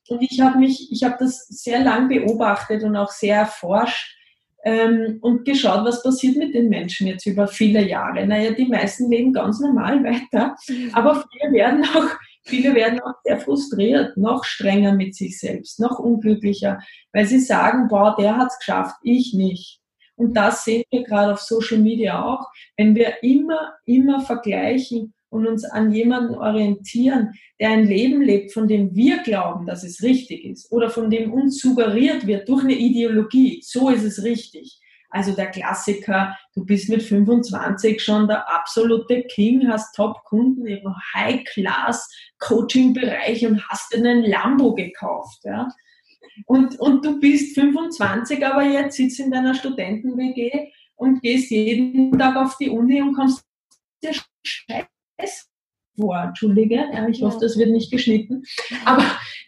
[0.08, 4.16] Und ich habe mich, ich habe das sehr lang beobachtet und auch sehr erforscht
[4.64, 8.24] ähm, und geschaut, was passiert mit den Menschen jetzt über viele Jahre.
[8.28, 10.56] Naja, die meisten leben ganz normal weiter,
[10.94, 12.08] aber viele werden auch,
[12.44, 16.82] viele werden auch sehr frustriert, noch strenger mit sich selbst, noch unglücklicher,
[17.14, 19.83] weil sie sagen, boah, der hat's geschafft, ich nicht.
[20.16, 22.48] Und das sehen wir gerade auf Social Media auch.
[22.78, 28.68] Wenn wir immer, immer vergleichen und uns an jemanden orientieren, der ein Leben lebt, von
[28.68, 32.76] dem wir glauben, dass es richtig ist oder von dem uns suggeriert wird durch eine
[32.76, 34.80] Ideologie, so ist es richtig.
[35.10, 43.46] Also der Klassiker, du bist mit 25 schon der absolute King, hast Top-Kunden im High-Class-Coaching-Bereich
[43.46, 45.44] und hast einen Lambo gekauft.
[45.44, 45.68] Ja?
[46.46, 52.36] Und, und du bist 25, aber jetzt sitzt in deiner Studenten-WG und gehst jeden Tag
[52.36, 53.46] auf die Uni und kommst
[54.04, 54.14] dir
[54.44, 55.53] scheiß
[55.96, 56.18] vor.
[56.18, 58.44] Entschuldige, ja, ich hoffe, das wird nicht geschnitten.
[58.86, 59.04] Aber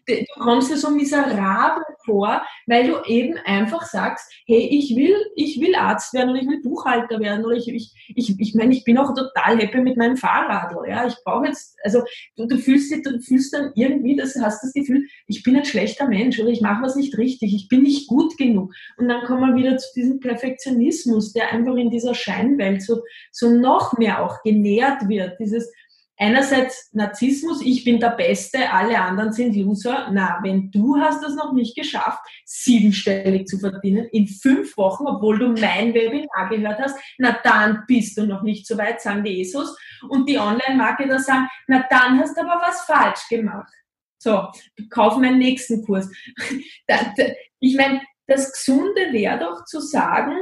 [0.08, 5.60] du kommst dir so miserabel vor, weil du eben einfach sagst, hey, ich will, ich
[5.60, 8.84] will Arzt werden oder ich will Buchhalter werden oder ich, ich, ich, ich meine, ich
[8.84, 12.04] bin auch total happy mit meinem Fahrrad, ja, ich brauche jetzt, also
[12.38, 15.66] du, du fühlst dich, du fühlst dann irgendwie, das hast das Gefühl, ich bin ein
[15.66, 19.26] schlechter Mensch oder ich mache was nicht richtig, ich bin nicht gut genug und dann
[19.26, 24.24] kommen wir wieder zu diesem Perfektionismus, der einfach in dieser Scheinwelt so, so noch mehr
[24.24, 25.72] auch genährt wird, dieses,
[26.18, 30.10] einerseits Narzissmus, ich bin der Beste, alle anderen sind Loser.
[30.12, 35.40] Na, wenn du hast es noch nicht geschafft, siebenstellig zu verdienen in fünf Wochen, obwohl
[35.40, 39.42] du mein Webinar gehört hast, na dann bist du noch nicht so weit, sagen die
[39.42, 39.78] ESOs.
[40.10, 43.72] Und die Online-Marketer sagen, na dann hast du aber was falsch gemacht.
[44.18, 44.48] So,
[44.90, 46.10] kauf meinen nächsten Kurs.
[47.60, 50.36] Ich meine, das Gesunde wäre doch zu sagen,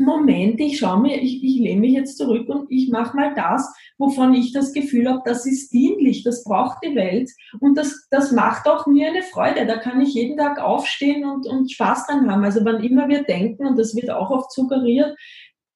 [0.00, 3.72] Moment, ich schaue mir, ich, ich lehne mich jetzt zurück und ich mache mal das,
[3.98, 7.30] wovon ich das Gefühl habe, das ist dienlich, das braucht die Welt
[7.60, 9.66] und das, das macht auch mir eine Freude.
[9.66, 12.44] Da kann ich jeden Tag aufstehen und, und Spaß dran haben.
[12.44, 15.16] Also wann immer wir denken, und das wird auch oft suggeriert,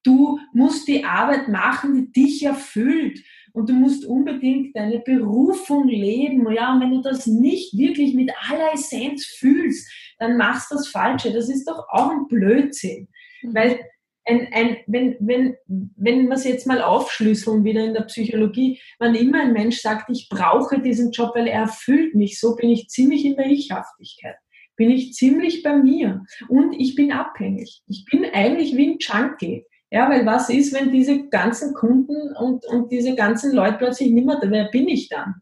[0.04, 3.20] du musst die Arbeit machen, die dich erfüllt
[3.52, 6.50] und du musst unbedingt deine Berufung leben.
[6.52, 10.88] Ja, und wenn du das nicht wirklich mit aller Essenz fühlst, dann machst du das
[10.88, 11.32] Falsche.
[11.32, 13.08] Das ist doch auch ein Blödsinn.
[13.42, 13.54] Mhm.
[13.54, 13.80] Weil
[14.24, 19.14] ein, ein, wenn, wenn, wenn wir es jetzt mal aufschlüsseln, wieder in der Psychologie, wann
[19.14, 22.88] immer ein Mensch sagt, ich brauche diesen Job, weil er erfüllt mich, so bin ich
[22.88, 24.36] ziemlich in der Ichhaftigkeit.
[24.76, 26.24] Bin ich ziemlich bei mir.
[26.48, 27.82] Und ich bin abhängig.
[27.88, 29.64] Ich bin eigentlich wie ein Junkie.
[29.90, 34.24] Ja, weil was ist, wenn diese ganzen Kunden und, und diese ganzen Leute plötzlich nicht
[34.24, 35.34] mehr, wer bin ich dann?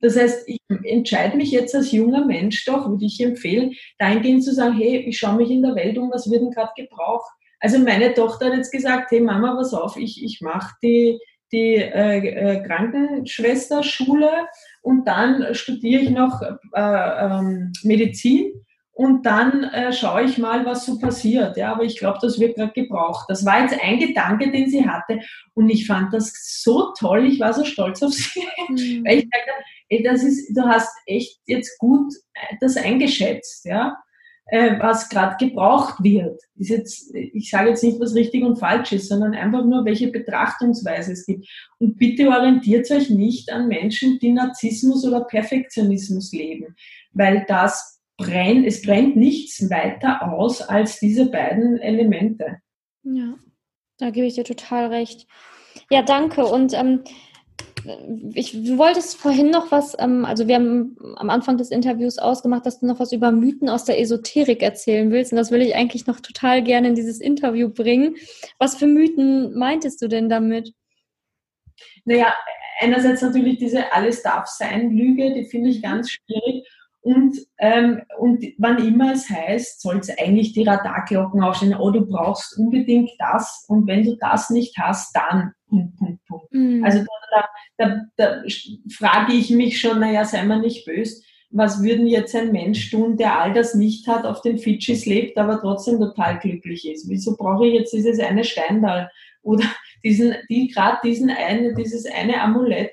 [0.00, 4.54] Das heißt, ich entscheide mich jetzt als junger Mensch doch, würde ich empfehlen, dahingehend zu
[4.54, 7.30] sagen, hey, ich schaue mich in der Welt um, was wird denn gerade gebraucht?
[7.60, 11.20] Also meine Tochter hat jetzt gesagt, hey Mama, pass auf, ich, ich mache die,
[11.52, 14.30] die äh, äh, Krankenschwesterschule
[14.82, 18.52] und dann studiere ich noch äh, ähm, Medizin
[18.92, 21.56] und dann äh, schaue ich mal, was so passiert.
[21.56, 23.26] Ja, aber ich glaube, das wird gerade gebraucht.
[23.28, 25.20] Das war jetzt ein Gedanke, den sie hatte
[25.54, 26.32] und ich fand das
[26.62, 27.26] so toll.
[27.26, 29.04] Ich war so stolz auf sie, mhm.
[29.06, 29.50] weil ich dachte,
[29.88, 33.96] ey, das ist, du hast echt jetzt gut äh, das eingeschätzt, ja.
[34.50, 36.40] Äh, was gerade gebraucht wird.
[36.56, 40.08] Ist jetzt, ich sage jetzt nicht, was richtig und falsch ist, sondern einfach nur, welche
[40.08, 41.48] Betrachtungsweise es gibt.
[41.78, 46.74] Und bitte orientiert euch nicht an Menschen, die Narzissmus oder Perfektionismus leben,
[47.12, 52.58] weil das brennt, es brennt nichts weiter aus als diese beiden Elemente.
[53.02, 53.36] Ja,
[53.98, 55.26] da gebe ich dir total recht.
[55.90, 56.44] Ja, danke.
[56.44, 57.04] Und ähm,
[58.34, 62.66] ich, du wolltest vorhin noch was, ähm, also wir haben am Anfang des Interviews ausgemacht,
[62.66, 65.32] dass du noch was über Mythen aus der Esoterik erzählen willst.
[65.32, 68.16] Und das will ich eigentlich noch total gerne in dieses Interview bringen.
[68.58, 70.72] Was für Mythen meintest du denn damit?
[72.04, 72.34] Naja,
[72.80, 76.66] einerseits natürlich diese Alles darf sein Lüge, die finde ich ganz schwierig.
[77.02, 82.04] Und, ähm, und wann immer es heißt, soll es eigentlich die Radarglocken aufstellen, oh, du
[82.04, 85.52] brauchst unbedingt das und wenn du das nicht hast, dann.
[85.66, 86.52] Punkt, Punkt, Punkt.
[86.52, 86.84] Mhm.
[86.84, 87.48] Also da,
[87.78, 88.42] da, da,
[88.92, 93.16] frage ich mich schon, naja, sei mal nicht böse, was würden jetzt ein Mensch tun,
[93.16, 97.08] der all das nicht hat, auf den Fidschis lebt, aber trotzdem total glücklich ist?
[97.08, 99.10] Wieso brauche ich jetzt dieses eine Steindal
[99.42, 99.64] oder
[100.04, 102.92] diesen, die gerade diesen eine, dieses eine Amulett?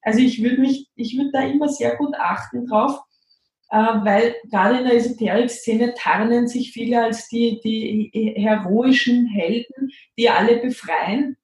[0.00, 2.98] Also ich würde mich, ich würde da immer sehr gut achten drauf,
[3.70, 10.58] weil gerade in der Esoterik-Szene tarnen sich viele als die, die heroischen Helden, die alle
[10.58, 11.36] befreien,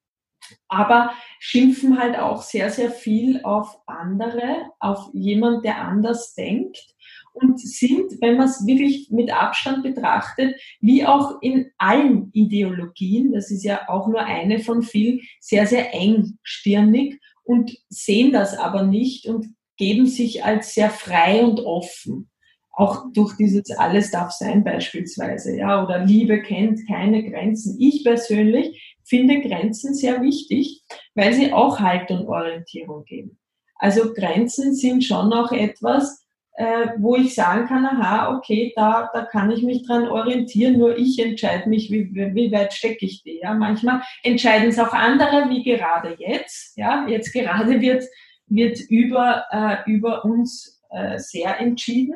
[0.67, 6.95] aber schimpfen halt auch sehr, sehr viel auf andere, auf jemand, der anders denkt
[7.33, 13.51] und sind, wenn man es wirklich mit Abstand betrachtet, wie auch in allen Ideologien, das
[13.51, 19.27] ist ja auch nur eine von vielen, sehr, sehr engstirnig und sehen das aber nicht
[19.27, 19.47] und
[19.77, 22.29] geben sich als sehr frei und offen.
[22.71, 27.77] Auch durch dieses Alles darf sein beispielsweise, ja, oder Liebe kennt keine Grenzen.
[27.79, 30.81] Ich persönlich finde Grenzen sehr wichtig,
[31.13, 33.37] weil sie auch Halt und Orientierung geben.
[33.75, 36.25] Also Grenzen sind schon auch etwas,
[36.57, 40.97] äh, wo ich sagen kann, aha, okay, da, da kann ich mich dran orientieren, nur
[40.97, 43.39] ich entscheide mich, wie, wie weit stecke ich die.
[43.41, 43.53] Ja?
[43.53, 46.77] Manchmal entscheiden es auch andere, wie gerade jetzt.
[46.77, 47.05] Ja?
[47.07, 48.05] Jetzt gerade wird
[48.47, 52.15] wird über, äh, über uns äh, sehr entschieden.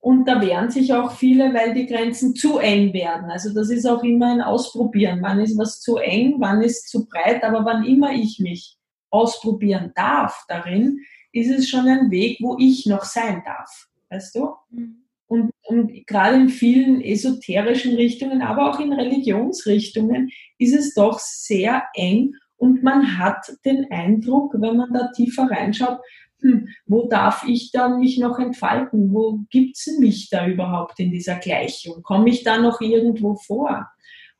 [0.00, 3.30] Und da wehren sich auch viele, weil die Grenzen zu eng werden.
[3.30, 5.20] Also das ist auch immer ein Ausprobieren.
[5.22, 8.76] Wann ist was zu eng, wann ist zu breit, aber wann immer ich mich
[9.10, 10.98] ausprobieren darf darin,
[11.32, 13.88] ist es schon ein Weg, wo ich noch sein darf.
[14.10, 14.50] Weißt du?
[14.70, 15.02] Mhm.
[15.28, 21.84] Und, und gerade in vielen esoterischen Richtungen, aber auch in Religionsrichtungen ist es doch sehr
[21.94, 25.98] eng und man hat den Eindruck, wenn man da tiefer reinschaut,
[26.42, 29.12] hm, wo darf ich da mich noch entfalten?
[29.12, 32.04] Wo gibt es mich da überhaupt in dieser Gleichung?
[32.04, 33.90] Komme ich da noch irgendwo vor?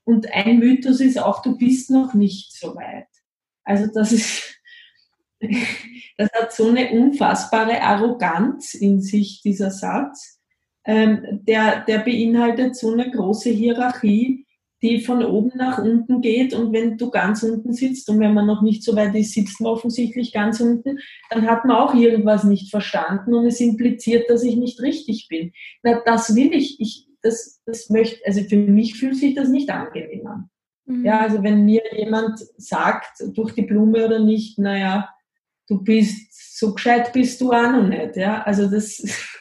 [0.04, 3.08] Und ein Mythos ist auch, du bist noch nicht so weit.
[3.64, 4.54] Also das ist,
[6.16, 10.40] das hat so eine unfassbare Arroganz in sich, dieser Satz.
[10.84, 14.46] Ähm, der, der beinhaltet so eine große Hierarchie,
[14.82, 16.54] die von oben nach unten geht.
[16.54, 19.60] Und wenn du ganz unten sitzt und wenn man noch nicht so weit ist, sitzt
[19.60, 20.98] man offensichtlich ganz unten,
[21.30, 25.52] dann hat man auch irgendwas nicht verstanden und es impliziert, dass ich nicht richtig bin.
[25.82, 26.80] Na, das will ich.
[26.80, 30.50] ich das, das möchte, also für mich fühlt sich das nicht angenehm an.
[30.86, 31.04] Mhm.
[31.04, 35.08] Ja, also wenn mir jemand sagt, durch die Blume oder nicht, naja,
[35.68, 39.00] du bist, so gescheit bist du auch noch nicht, ja, also das,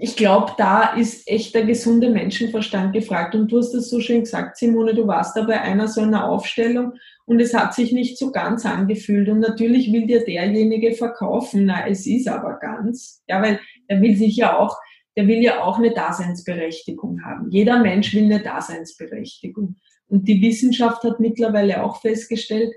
[0.00, 3.34] ich glaube, da ist echt der gesunde Menschenverstand gefragt.
[3.34, 6.28] Und du hast es so schön gesagt, Simone, du warst da bei einer so einer
[6.28, 6.92] Aufstellung
[7.26, 9.28] und es hat sich nicht so ganz angefühlt.
[9.28, 13.24] Und natürlich will dir derjenige verkaufen, na, es ist aber ganz.
[13.28, 14.76] Ja, weil er will sich ja auch,
[15.16, 17.50] der will ja auch eine Daseinsberechtigung haben.
[17.50, 19.74] Jeder Mensch will eine Daseinsberechtigung.
[20.06, 22.72] Und die Wissenschaft hat mittlerweile auch festgestellt,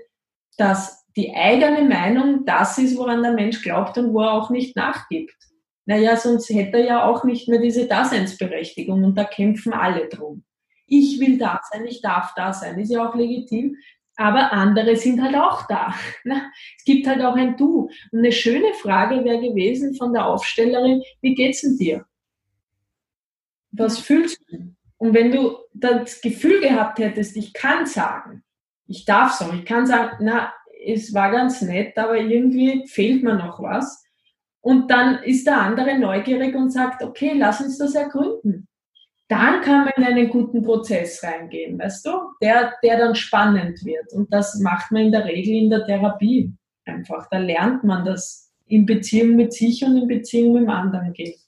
[0.56, 4.74] dass die eigene Meinung das ist, woran der Mensch glaubt und wo er auch nicht
[4.74, 5.36] nachgibt.
[5.84, 10.44] Naja, sonst hätte er ja auch nicht mehr diese Daseinsberechtigung und da kämpfen alle drum.
[10.86, 13.76] Ich will da sein, ich darf da sein, ist ja auch legitim.
[14.16, 15.94] Aber andere sind halt auch da.
[16.24, 17.88] Es gibt halt auch ein Du.
[18.10, 22.04] Und eine schöne Frage wäre gewesen von der Aufstellerin, wie geht's denn dir?
[23.70, 24.74] Was fühlst du?
[24.98, 28.44] Und wenn du das Gefühl gehabt hättest, ich kann sagen,
[28.86, 30.52] ich darf sagen, ich kann sagen, na,
[30.84, 34.04] es war ganz nett, aber irgendwie fehlt mir noch was,
[34.62, 38.68] und dann ist der andere neugierig und sagt, okay, lass uns das ergründen.
[39.28, 42.10] Dann kann man in einen guten Prozess reingehen, weißt du,
[42.40, 44.12] der, der dann spannend wird.
[44.12, 46.52] Und das macht man in der Regel in der Therapie
[46.84, 47.28] einfach.
[47.30, 51.38] Da lernt man das in Beziehung mit sich und in Beziehung mit dem anderen geht.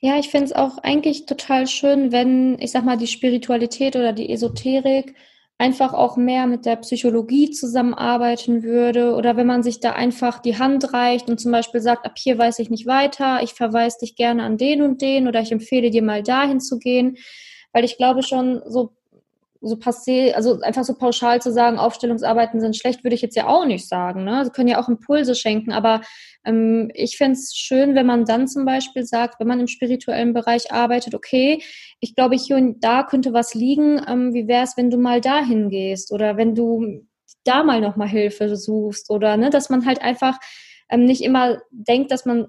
[0.00, 4.12] Ja, ich finde es auch eigentlich total schön, wenn, ich sag mal, die Spiritualität oder
[4.12, 5.14] die Esoterik
[5.58, 10.58] einfach auch mehr mit der Psychologie zusammenarbeiten würde oder wenn man sich da einfach die
[10.58, 14.16] Hand reicht und zum Beispiel sagt, ab hier weiß ich nicht weiter, ich verweise dich
[14.16, 17.16] gerne an den und den oder ich empfehle dir mal dahin zu gehen,
[17.72, 18.96] weil ich glaube schon so
[19.66, 23.46] so passé, also einfach so pauschal zu sagen, Aufstellungsarbeiten sind schlecht, würde ich jetzt ja
[23.46, 24.24] auch nicht sagen.
[24.24, 24.44] Ne?
[24.44, 26.02] Sie können ja auch Impulse schenken, aber
[26.44, 30.34] ähm, ich fände es schön, wenn man dann zum Beispiel sagt, wenn man im spirituellen
[30.34, 31.62] Bereich arbeitet, okay,
[32.00, 35.20] ich glaube, hier und da könnte was liegen, ähm, wie wäre es, wenn du mal
[35.20, 37.06] dahin gehst oder wenn du
[37.44, 40.38] da mal nochmal Hilfe suchst oder ne, dass man halt einfach
[40.90, 42.48] ähm, nicht immer denkt, dass man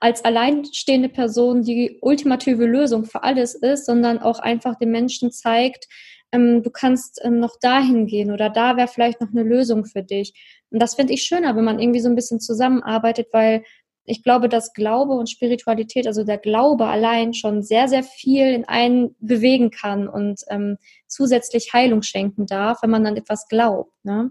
[0.00, 5.86] als alleinstehende Person die ultimative Lösung für alles ist, sondern auch einfach den Menschen zeigt,
[6.32, 10.02] ähm, du kannst ähm, noch dahin gehen oder da wäre vielleicht noch eine Lösung für
[10.02, 10.34] dich.
[10.70, 13.62] Und das finde ich schöner, wenn man irgendwie so ein bisschen zusammenarbeitet, weil
[14.06, 18.64] ich glaube, dass Glaube und Spiritualität, also der Glaube allein schon sehr, sehr viel in
[18.64, 23.92] einen bewegen kann und ähm, zusätzlich Heilung schenken darf, wenn man dann etwas glaubt.
[24.04, 24.30] Ne?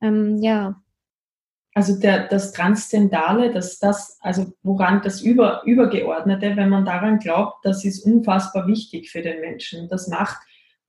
[0.00, 0.80] Ähm, ja.
[1.74, 7.64] Also der, das Transzendale, das, das, also woran das Über, Übergeordnete, wenn man daran glaubt,
[7.64, 9.88] das ist unfassbar wichtig für den Menschen.
[9.88, 10.38] Das macht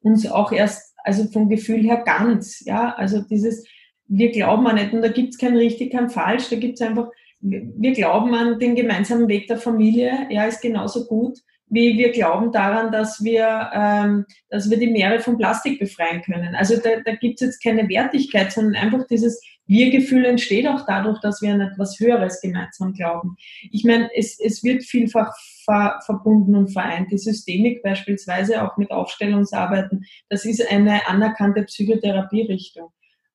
[0.05, 3.65] uns auch erst, also vom Gefühl her ganz, ja, also dieses,
[4.07, 6.87] wir glauben an nicht und da gibt es kein richtig, kein falsch, da gibt es
[6.87, 7.09] einfach,
[7.41, 12.51] wir glauben an den gemeinsamen Weg der Familie, ja, ist genauso gut, wie wir glauben
[12.51, 16.55] daran, dass wir, ähm, dass wir die Meere von Plastik befreien können.
[16.55, 21.19] Also da, da gibt es jetzt keine Wertigkeit, sondern einfach dieses Wir-Gefühl entsteht auch dadurch,
[21.21, 23.35] dass wir an etwas Höheres gemeinsam glauben.
[23.71, 25.33] Ich meine, es, es wird vielfach
[25.65, 27.11] ver, verbunden und vereint.
[27.11, 32.91] Die Systemik beispielsweise auch mit Aufstellungsarbeiten, das ist eine anerkannte Psychotherapierichtung.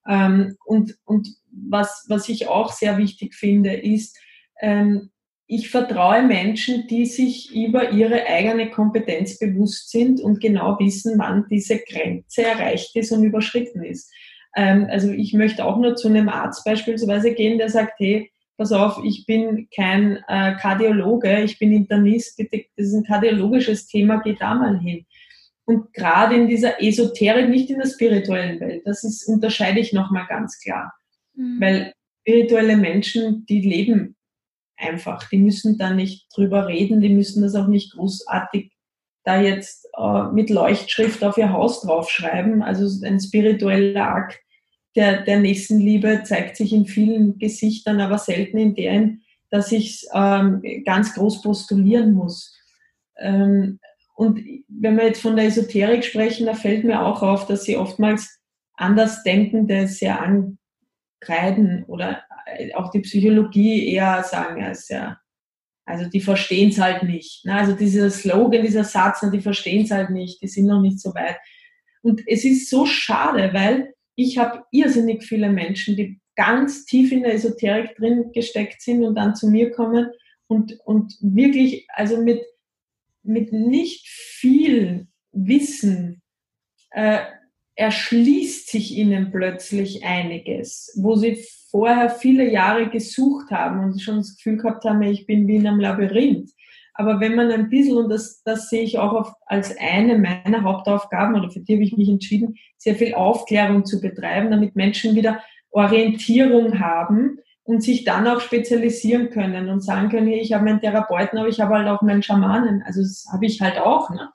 [0.08, 4.16] Ähm, und und was, was ich auch sehr wichtig finde, ist,
[4.60, 5.10] ähm,
[5.52, 11.46] ich vertraue Menschen, die sich über ihre eigene Kompetenz bewusst sind und genau wissen, wann
[11.50, 14.12] diese Grenze erreicht ist und überschritten ist.
[14.54, 18.72] Ähm, also ich möchte auch nur zu einem Arzt beispielsweise gehen, der sagt, hey, pass
[18.72, 24.20] auf, ich bin kein äh, Kardiologe, ich bin Internist, bitte, das ist ein kardiologisches Thema,
[24.22, 25.06] geh da mal hin.
[25.64, 30.26] Und gerade in dieser Esoterik, nicht in der spirituellen Welt, das ist, unterscheide ich nochmal
[30.28, 30.92] ganz klar.
[31.32, 31.58] Mhm.
[31.58, 34.16] Weil spirituelle Menschen, die leben
[34.76, 38.72] einfach, die müssen da nicht drüber reden, die müssen das auch nicht großartig
[39.24, 42.62] da jetzt äh, mit Leuchtschrift auf ihr Haus draufschreiben.
[42.62, 44.38] Also ein spiritueller Akt
[44.96, 50.62] der, der Nächstenliebe zeigt sich in vielen Gesichtern, aber selten in deren, dass ich ähm,
[50.84, 52.56] ganz groß postulieren muss.
[53.18, 53.78] Ähm,
[54.14, 57.76] und wenn wir jetzt von der Esoterik sprechen, da fällt mir auch auf, dass sie
[57.76, 58.38] oftmals
[58.74, 62.22] Andersdenkende sehr ankreiden oder
[62.74, 65.18] auch die Psychologie eher sagen, ja, sehr,
[65.84, 67.44] also die verstehen es halt nicht.
[67.44, 67.54] Ne?
[67.54, 71.14] Also dieser Slogan, dieser Satz, die verstehen es halt nicht, die sind noch nicht so
[71.14, 71.36] weit.
[72.02, 77.22] Und es ist so schade, weil ich habe irrsinnig viele Menschen, die ganz tief in
[77.22, 80.10] der Esoterik drin gesteckt sind und dann zu mir kommen
[80.46, 82.42] und, und wirklich, also mit,
[83.22, 86.22] mit nicht viel Wissen
[86.90, 87.20] äh,
[87.76, 94.36] erschließt sich ihnen plötzlich einiges, wo sie vorher viele Jahre gesucht haben und schon das
[94.36, 96.50] Gefühl gehabt haben, ich bin wie in einem Labyrinth.
[96.94, 100.62] Aber wenn man ein bisschen, und das, das sehe ich auch auf, als eine meiner
[100.62, 105.14] Hauptaufgaben, oder für die habe ich mich entschieden, sehr viel Aufklärung zu betreiben, damit Menschen
[105.14, 110.80] wieder Orientierung haben und sich dann auch spezialisieren können und sagen können, ich habe meinen
[110.80, 112.82] Therapeuten, aber ich habe halt auch meinen Schamanen.
[112.84, 114.10] Also das habe ich halt auch.
[114.10, 114.28] Ne?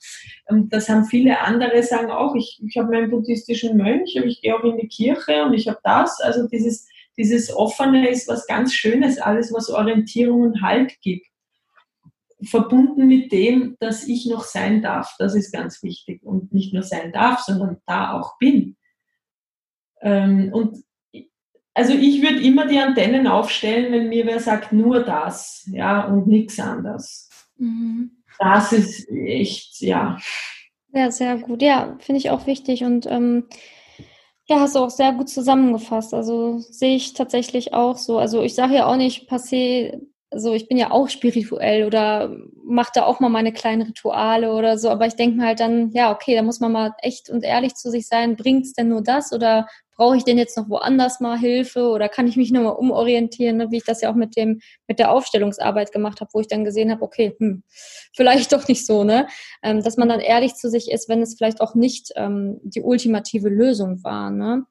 [0.47, 4.41] Und das haben viele andere, sagen auch, ich, ich habe meinen buddhistischen Mönch, aber ich
[4.41, 6.22] gehe auch in die Kirche und ich habe das.
[6.22, 6.88] Also dieses,
[7.18, 11.28] dieses Offene ist was ganz Schönes, alles, was Orientierung und Halt gibt
[12.43, 15.15] verbunden mit dem, dass ich noch sein darf.
[15.19, 16.21] Das ist ganz wichtig.
[16.23, 18.75] Und nicht nur sein darf, sondern da auch bin.
[20.01, 20.83] Ähm, und
[21.73, 26.25] also ich würde immer die Antennen aufstellen, wenn mir wer sagt, nur das, ja, und
[26.25, 27.29] nichts anderes.
[27.57, 28.23] Mhm.
[28.39, 30.17] Das ist echt, ja.
[30.93, 31.61] Ja, sehr gut.
[31.61, 32.83] Ja, finde ich auch wichtig.
[32.83, 33.47] Und ähm,
[34.45, 36.13] ja, hast du auch sehr gut zusammengefasst.
[36.13, 38.17] Also sehe ich tatsächlich auch so.
[38.17, 39.99] Also ich sage ja auch nicht passé,
[40.32, 44.78] also ich bin ja auch spirituell oder mache da auch mal meine kleinen Rituale oder
[44.78, 47.43] so, aber ich denke mir halt dann, ja, okay, da muss man mal echt und
[47.43, 50.69] ehrlich zu sich sein, bringt es denn nur das oder brauche ich denn jetzt noch
[50.69, 53.71] woanders mal Hilfe oder kann ich mich nochmal umorientieren, ne?
[53.71, 56.65] wie ich das ja auch mit dem, mit der Aufstellungsarbeit gemacht habe, wo ich dann
[56.65, 57.63] gesehen habe, okay, hm,
[58.13, 59.28] vielleicht doch nicht so, ne?
[59.63, 62.82] Ähm, dass man dann ehrlich zu sich ist, wenn es vielleicht auch nicht ähm, die
[62.82, 64.65] ultimative Lösung war, ne?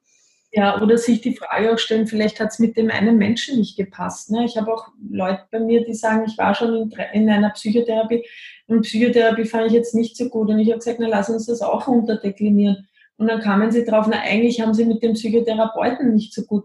[0.57, 3.75] Ja, oder sich die Frage auch stellen, vielleicht hat es mit dem einen Menschen nicht
[3.75, 4.31] gepasst.
[4.31, 4.45] Ne?
[4.45, 8.25] Ich habe auch Leute bei mir, die sagen, ich war schon in, in, einer Psychotherapie
[8.67, 10.47] und Psychotherapie fand ich jetzt nicht so gut.
[10.47, 12.87] Und ich habe gesagt, na lass uns das auch runterdeklinieren.
[13.17, 16.63] Und dann kamen sie drauf, na eigentlich haben sie mit dem Psychotherapeuten nicht so gut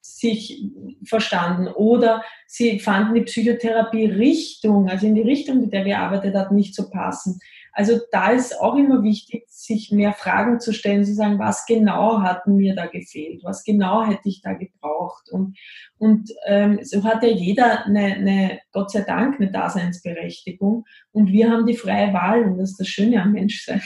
[0.00, 0.64] sich
[1.04, 6.50] verstanden oder sie fanden die Psychotherapie-Richtung, also in die Richtung, mit der wir arbeitet hat,
[6.50, 7.40] nicht so passend.
[7.78, 12.22] Also da ist auch immer wichtig, sich mehr Fragen zu stellen, zu sagen, was genau
[12.22, 15.30] hat mir da gefehlt, was genau hätte ich da gebraucht.
[15.30, 15.56] Und,
[15.96, 20.86] und ähm, so hat ja jeder eine, eine, Gott sei Dank, eine Daseinsberechtigung.
[21.12, 23.80] Und wir haben die freie Wahl und das ist das Schöne am Menschsein.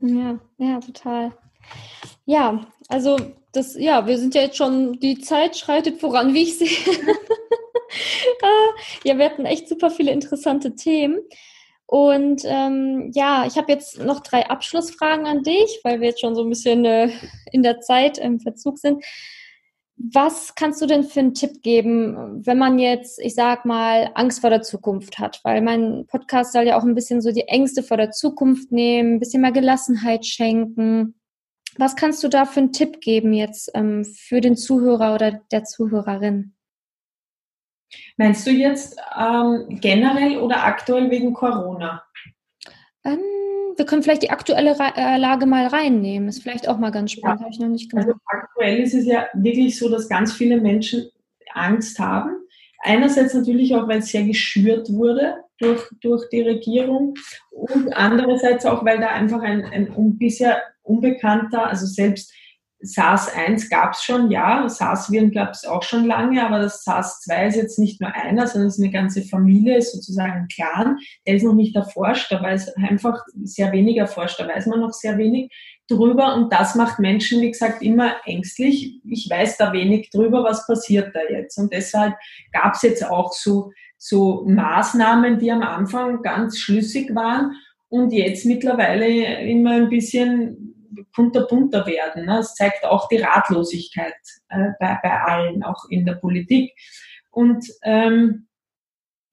[0.00, 1.32] Ja, ja, total.
[2.26, 3.16] Ja, also
[3.52, 6.68] das, ja, wir sind ja jetzt schon, die Zeit schreitet voran, wie ich sehe.
[8.42, 11.20] Ah, ja, wir hatten echt super viele interessante Themen.
[11.90, 16.34] Und ähm, ja, ich habe jetzt noch drei Abschlussfragen an dich, weil wir jetzt schon
[16.34, 17.08] so ein bisschen äh,
[17.50, 19.02] in der Zeit im Verzug sind.
[19.96, 24.42] Was kannst du denn für einen Tipp geben, wenn man jetzt, ich sag mal, Angst
[24.42, 25.40] vor der Zukunft hat?
[25.44, 29.14] Weil mein Podcast soll ja auch ein bisschen so die Ängste vor der Zukunft nehmen,
[29.14, 31.14] ein bisschen mehr Gelassenheit schenken.
[31.78, 35.64] Was kannst du da für einen Tipp geben jetzt ähm, für den Zuhörer oder der
[35.64, 36.52] Zuhörerin?
[38.16, 42.02] Meinst du jetzt ähm, generell oder aktuell wegen Corona?
[43.04, 43.18] Ähm,
[43.76, 46.28] wir können vielleicht die aktuelle äh, Lage mal reinnehmen.
[46.28, 47.44] Ist vielleicht auch mal ganz spannend, ja.
[47.44, 48.08] habe ich noch nicht gemacht.
[48.08, 51.08] Also aktuell ist es ja wirklich so, dass ganz viele Menschen
[51.52, 52.36] Angst haben.
[52.80, 57.14] Einerseits natürlich auch, weil es sehr geschürt wurde durch, durch die Regierung
[57.50, 62.32] und andererseits auch, weil da einfach ein, ein bisher unbekannter, also selbst
[62.80, 67.56] SARS-1 gab es schon, ja, SARS-Viren gab es auch schon lange, aber das SARS-2 ist
[67.56, 70.96] jetzt nicht nur einer, sondern es ist eine ganze Familie, ist sozusagen ein Clan.
[71.26, 74.92] Der ist noch nicht erforscht, da weiß einfach sehr wenig erforscht, da weiß man noch
[74.92, 75.50] sehr wenig
[75.88, 79.00] drüber und das macht Menschen, wie gesagt, immer ängstlich.
[79.04, 82.14] Ich weiß da wenig drüber, was passiert da jetzt und deshalb
[82.52, 87.56] gab es jetzt auch so, so Maßnahmen, die am Anfang ganz schlüssig waren
[87.88, 90.77] und jetzt mittlerweile immer ein bisschen
[91.14, 92.26] kunterbunter werden.
[92.26, 92.36] Ne?
[92.36, 94.14] Das zeigt auch die Ratlosigkeit
[94.48, 96.72] äh, bei, bei allen, auch in der Politik.
[97.30, 98.48] Und ähm,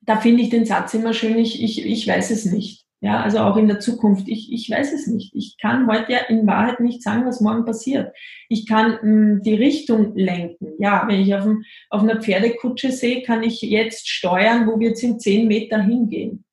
[0.01, 2.85] da finde ich den Satz immer schön, ich, ich, ich weiß es nicht.
[3.01, 5.35] Ja, also auch in der Zukunft, ich, ich weiß es nicht.
[5.35, 8.15] Ich kann heute ja in Wahrheit nicht sagen, was morgen passiert.
[8.49, 10.73] Ich kann mh, hm, die Richtung lenken.
[10.79, 14.89] Ja, wenn ich auf, dem, auf einer Pferdekutsche sehe, kann ich jetzt steuern, wo wir
[14.89, 16.44] jetzt in zehn Meter hingehen.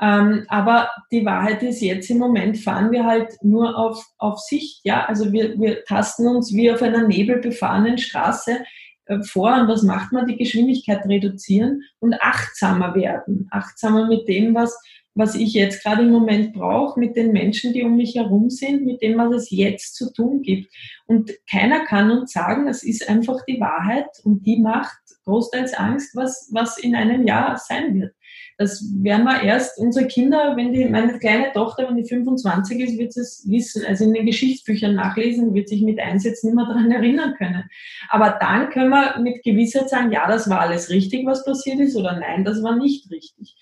[0.00, 4.80] Ähm, aber die Wahrheit ist, jetzt im Moment fahren wir halt nur auf, auf Sicht.
[4.84, 5.04] Ja?
[5.06, 8.58] Also wir, wir tasten uns wie auf einer nebelbefahrenen Straße
[9.06, 9.54] äh, vor.
[9.54, 10.26] Und was macht man?
[10.26, 13.48] Die Geschwindigkeit reduzieren und achtsamer werden.
[13.52, 14.76] Achtsamer mit dem, was,
[15.14, 18.84] was ich jetzt gerade im Moment brauche, mit den Menschen, die um mich herum sind,
[18.84, 20.72] mit dem, was es jetzt zu tun gibt.
[21.06, 26.16] Und keiner kann uns sagen, es ist einfach die Wahrheit und die macht großteils Angst,
[26.16, 28.14] was, was in einem Jahr sein wird.
[28.56, 32.98] Das werden wir erst, unsere Kinder, wenn die, meine kleine Tochter, wenn die 25 ist,
[32.98, 36.66] wird sie es wissen, also in den Geschichtsbüchern nachlesen, wird sich mit Einsätzen nicht mehr
[36.66, 37.64] daran erinnern können.
[38.08, 41.96] Aber dann können wir mit Gewissheit sagen, ja, das war alles richtig, was passiert ist,
[41.96, 43.56] oder nein, das war nicht richtig.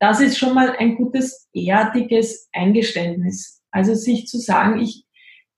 [0.00, 3.62] Das ist schon mal ein gutes, erdiges Eingeständnis.
[3.70, 5.06] Also sich zu sagen, ich,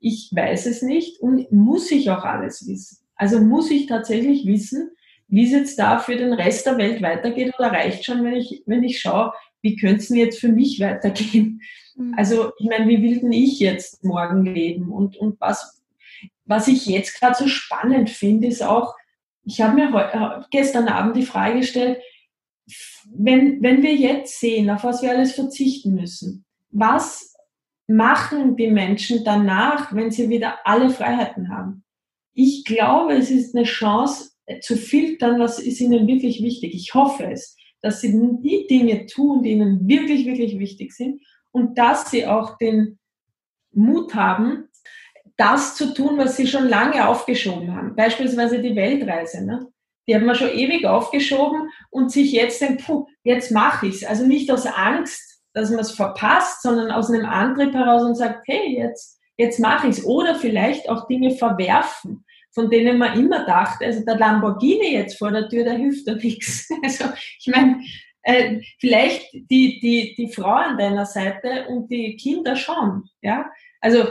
[0.01, 2.99] ich weiß es nicht und muss ich auch alles wissen.
[3.16, 4.91] Also muss ich tatsächlich wissen,
[5.35, 8.62] wie es jetzt da für den Rest der Welt weitergeht oder reicht schon, wenn ich,
[8.66, 9.32] wenn ich schaue,
[9.62, 11.61] wie könnte es denn jetzt für mich weitergehen?
[11.97, 12.14] Mhm.
[12.16, 14.93] Also ich meine, wie will denn ich jetzt morgen leben?
[14.93, 15.82] Und, und was,
[16.45, 18.95] was ich jetzt gerade so spannend finde, ist auch,
[19.43, 22.01] ich habe mir äh, gestern Abend die Frage gestellt,
[23.12, 27.35] wenn, wenn wir jetzt sehen, auf was wir alles verzichten müssen, was
[27.89, 31.82] machen die Menschen danach, wenn sie wieder alle Freiheiten haben?
[32.35, 36.74] Ich glaube, es ist eine Chance, zu filtern, was ist ihnen wirklich wichtig.
[36.74, 41.78] Ich hoffe es, dass sie die Dinge tun, die ihnen wirklich, wirklich wichtig sind und
[41.78, 42.99] dass sie auch den
[43.72, 44.68] Mut haben,
[45.36, 47.97] das zu tun, was sie schon lange aufgeschoben haben.
[47.97, 49.45] Beispielsweise die Weltreise.
[49.45, 49.68] Ne?
[50.07, 54.05] Die haben wir schon ewig aufgeschoben und sich jetzt denkt, puh, jetzt mache ich es.
[54.05, 58.47] Also nicht aus Angst, dass man es verpasst, sondern aus einem Antrieb heraus und sagt,
[58.47, 60.05] hey, jetzt, jetzt mache ich es.
[60.05, 62.24] Oder vielleicht auch Dinge verwerfen
[62.55, 66.14] von denen man immer dachte, also der Lamborghini jetzt vor der Tür, der hilft da
[66.14, 66.68] nichts.
[66.82, 67.05] Also
[67.38, 67.80] ich meine,
[68.22, 73.05] äh, vielleicht die, die, die Frau an deiner Seite und die Kinder schon.
[73.22, 73.51] Ja?
[73.81, 74.05] Also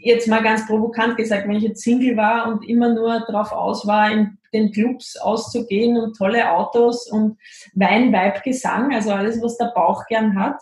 [0.00, 3.86] jetzt mal ganz provokant gesagt, wenn ich jetzt Single war und immer nur darauf aus
[3.86, 7.38] war, in den Clubs auszugehen und tolle Autos und
[7.74, 10.56] Wein, Weib, Gesang, also alles, was der Bauch gern hat,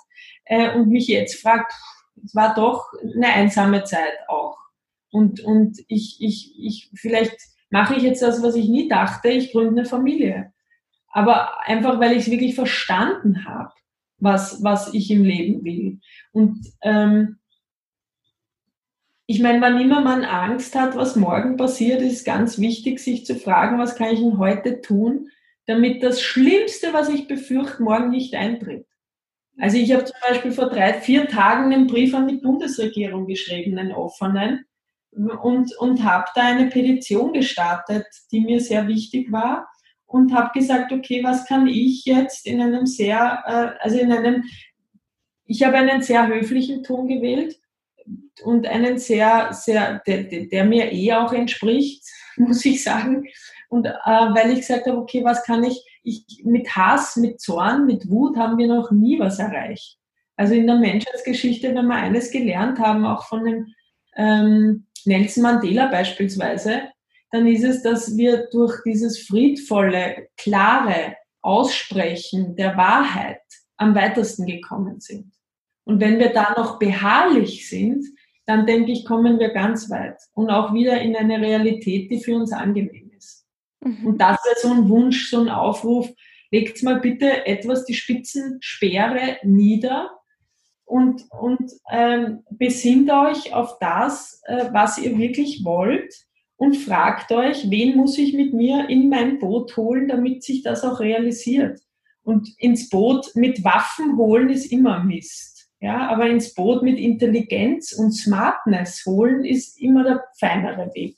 [0.44, 1.72] äh, und mich jetzt fragt,
[2.24, 4.58] es war doch eine einsame Zeit auch.
[5.10, 7.36] Und, und ich, ich, ich, vielleicht
[7.70, 10.52] mache ich jetzt das, was ich nie dachte, ich gründe eine Familie.
[11.10, 13.72] Aber einfach, weil ich es wirklich verstanden habe,
[14.18, 16.00] was, was ich im Leben will.
[16.32, 17.38] Und ähm,
[19.26, 23.34] ich meine, wann immer man Angst hat, was morgen passiert, ist ganz wichtig, sich zu
[23.34, 25.28] fragen, was kann ich denn heute tun,
[25.66, 28.86] damit das Schlimmste, was ich befürchte, morgen nicht eintritt.
[29.58, 33.76] Also ich habe zum Beispiel vor drei, vier Tagen einen Brief an die Bundesregierung geschrieben,
[33.76, 34.64] einen offenen,
[35.12, 39.68] und, und habe da eine Petition gestartet, die mir sehr wichtig war
[40.06, 44.44] und habe gesagt, okay, was kann ich jetzt in einem sehr, äh, also in einem,
[45.44, 47.60] ich habe einen sehr höflichen Ton gewählt
[48.42, 52.04] und einen sehr, sehr, der, der mir eh auch entspricht,
[52.36, 53.26] muss ich sagen.
[53.68, 57.84] Und äh, weil ich gesagt habe, okay, was kann ich, ich, mit Hass, mit Zorn,
[57.84, 59.98] mit Wut haben wir noch nie was erreicht.
[60.36, 63.74] Also in der Menschheitsgeschichte, wenn wir eines gelernt haben, auch von dem
[64.16, 66.82] ähm, Nelson Mandela beispielsweise,
[67.30, 73.40] dann ist es, dass wir durch dieses friedvolle, klare Aussprechen der Wahrheit
[73.76, 75.32] am weitesten gekommen sind.
[75.84, 78.04] Und wenn wir da noch beharrlich sind,
[78.46, 82.34] dann denke ich, kommen wir ganz weit und auch wieder in eine Realität, die für
[82.34, 83.46] uns angenehm ist.
[83.80, 84.06] Mhm.
[84.06, 86.08] Und das wäre so ein Wunsch, so ein Aufruf,
[86.50, 90.17] legt mal bitte etwas die Spitzensperre nieder
[90.88, 96.14] und, und ähm, besinnt euch auf das, äh, was ihr wirklich wollt
[96.56, 100.84] und fragt euch, wen muss ich mit mir in mein Boot holen, damit sich das
[100.84, 101.78] auch realisiert.
[102.22, 105.68] Und ins Boot mit Waffen holen ist immer Mist.
[105.80, 111.16] Ja, aber ins Boot mit Intelligenz und Smartness holen ist immer der feinere Weg.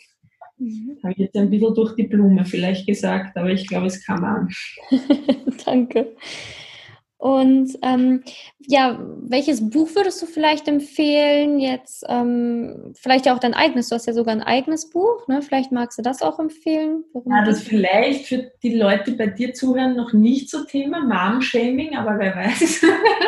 [0.58, 0.98] Mhm.
[1.02, 4.22] Habe ich jetzt ein bisschen durch die Blume vielleicht gesagt, aber ich glaube, es kam
[4.24, 4.50] an.
[5.64, 6.14] Danke.
[7.20, 8.22] Und ähm,
[8.66, 8.98] ja,
[9.28, 11.58] welches Buch würdest du vielleicht empfehlen?
[11.58, 13.90] Jetzt ähm, vielleicht ja auch dein eigenes.
[13.90, 15.28] Du hast ja sogar ein eigenes Buch.
[15.28, 15.42] Ne?
[15.42, 17.04] Vielleicht magst du das auch empfehlen.
[17.12, 21.00] Worum ja, das vielleicht für die Leute, die bei dir zuhören, noch nicht so Thema
[21.00, 22.86] Mom-Shaming, aber wer weiß.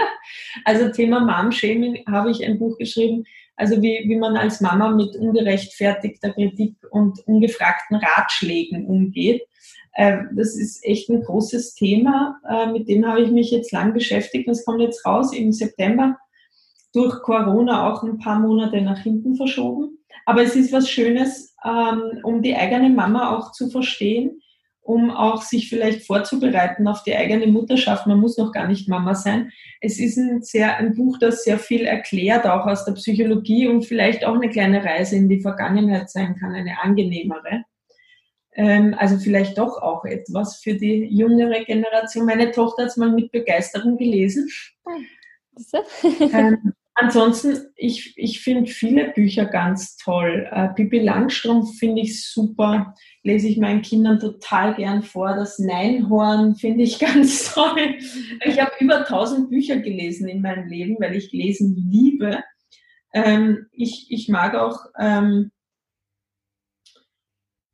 [0.65, 3.25] also Thema Mom-Shaming habe ich ein Buch geschrieben.
[3.57, 9.43] Also wie, wie man als Mama mit ungerechtfertigter Kritik und ungefragten Ratschlägen umgeht.
[9.95, 12.41] Äh, das ist echt ein großes Thema.
[12.49, 14.49] Äh, mit dem habe ich mich jetzt lang beschäftigt.
[14.49, 16.17] Das kommt jetzt raus im September.
[16.95, 19.99] Durch Corona auch ein paar Monate nach hinten verschoben.
[20.27, 24.41] Aber es ist was Schönes, ähm, um die eigene Mama auch zu verstehen,
[24.83, 28.07] um auch sich vielleicht vorzubereiten auf die eigene Mutterschaft.
[28.07, 29.51] Man muss noch gar nicht Mama sein.
[29.81, 33.85] Es ist ein, sehr, ein Buch, das sehr viel erklärt, auch aus der Psychologie und
[33.85, 37.65] vielleicht auch eine kleine Reise in die Vergangenheit sein kann, eine angenehmere.
[38.55, 42.27] Ähm, also vielleicht doch auch etwas für die jüngere Generation.
[42.27, 44.49] Meine Tochter hat es mal mit Begeisterung gelesen.
[46.33, 50.49] ähm, ansonsten, ich, ich finde viele Bücher ganz toll.
[50.51, 55.35] Äh, Pippi Langstrumpf finde ich super, lese ich meinen Kindern total gern vor.
[55.35, 57.97] Das Neinhorn finde ich ganz toll.
[58.45, 62.43] Ich habe über 1000 Bücher gelesen in meinem Leben, weil ich Lesen liebe.
[63.15, 65.51] Ähm, ich, ich mag auch ähm,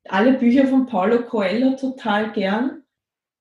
[0.08, 2.82] alle Bücher von Paulo Coelho total gern.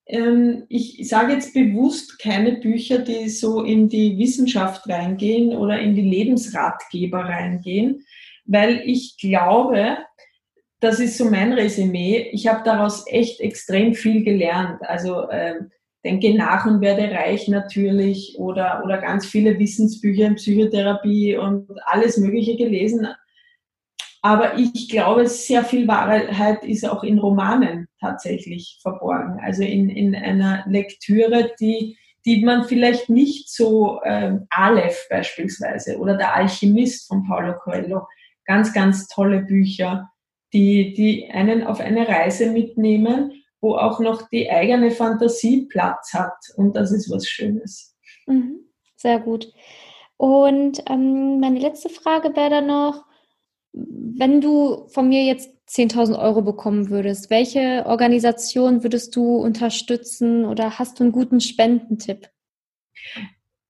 [0.07, 5.95] Ähm, ich sage jetzt bewusst keine Bücher, die so in die Wissenschaft reingehen oder in
[5.95, 8.06] die Lebensratgeber reingehen,
[8.45, 9.98] weil ich glaube,
[10.80, 12.30] das ist so mein Resümee.
[12.31, 14.81] Ich habe daraus echt extrem viel gelernt.
[14.84, 15.72] Also ähm,
[16.06, 22.18] denke nach und werde reich natürlich oder, oder ganz viele Wissensbücher in Psychotherapie und alles
[22.18, 23.07] Mögliche gelesen.
[24.27, 29.39] Aber ich glaube, sehr viel Wahrheit ist auch in Romanen tatsächlich verborgen.
[29.41, 36.17] Also in, in einer Lektüre, die, die man vielleicht nicht so, ähm, Aleph beispielsweise oder
[36.17, 38.05] Der Alchemist von Paulo Coelho,
[38.43, 40.09] ganz, ganz tolle Bücher,
[40.51, 43.31] die, die einen auf eine Reise mitnehmen,
[43.61, 46.35] wo auch noch die eigene Fantasie Platz hat.
[46.57, 47.95] Und das ist was Schönes.
[48.25, 48.59] Mhm,
[48.97, 49.53] sehr gut.
[50.17, 53.06] Und ähm, meine letzte Frage wäre dann noch,
[54.17, 60.79] wenn du von mir jetzt 10.000 Euro bekommen würdest, welche Organisation würdest du unterstützen oder
[60.79, 62.29] hast du einen guten Spendentipp?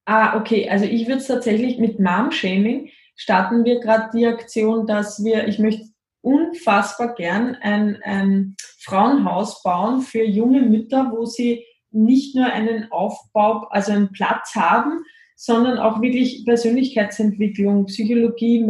[0.05, 0.69] Ah, okay.
[0.69, 5.59] Also ich würde es tatsächlich mit Mom-Shaming starten wir gerade die Aktion, dass wir, ich
[5.59, 5.87] möchte
[6.21, 13.67] unfassbar gern ein, ein Frauenhaus bauen für junge Mütter, wo sie nicht nur einen Aufbau,
[13.69, 15.03] also einen Platz haben,
[15.35, 18.63] sondern auch wirklich Persönlichkeitsentwicklung, Psychologie,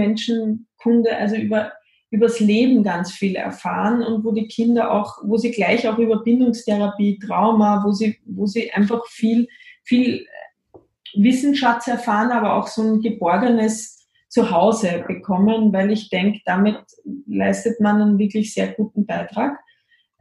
[0.88, 1.72] Menschenkunde, also über
[2.09, 6.23] übers Leben ganz viel erfahren und wo die Kinder auch, wo sie gleich auch über
[6.23, 9.49] Bindungstherapie, Trauma, wo sie, wo sie einfach viel,
[9.84, 10.26] viel
[11.15, 16.80] Wissensschatz erfahren, aber auch so ein geborgenes Zuhause bekommen, weil ich denke, damit
[17.27, 19.59] leistet man einen wirklich sehr guten Beitrag.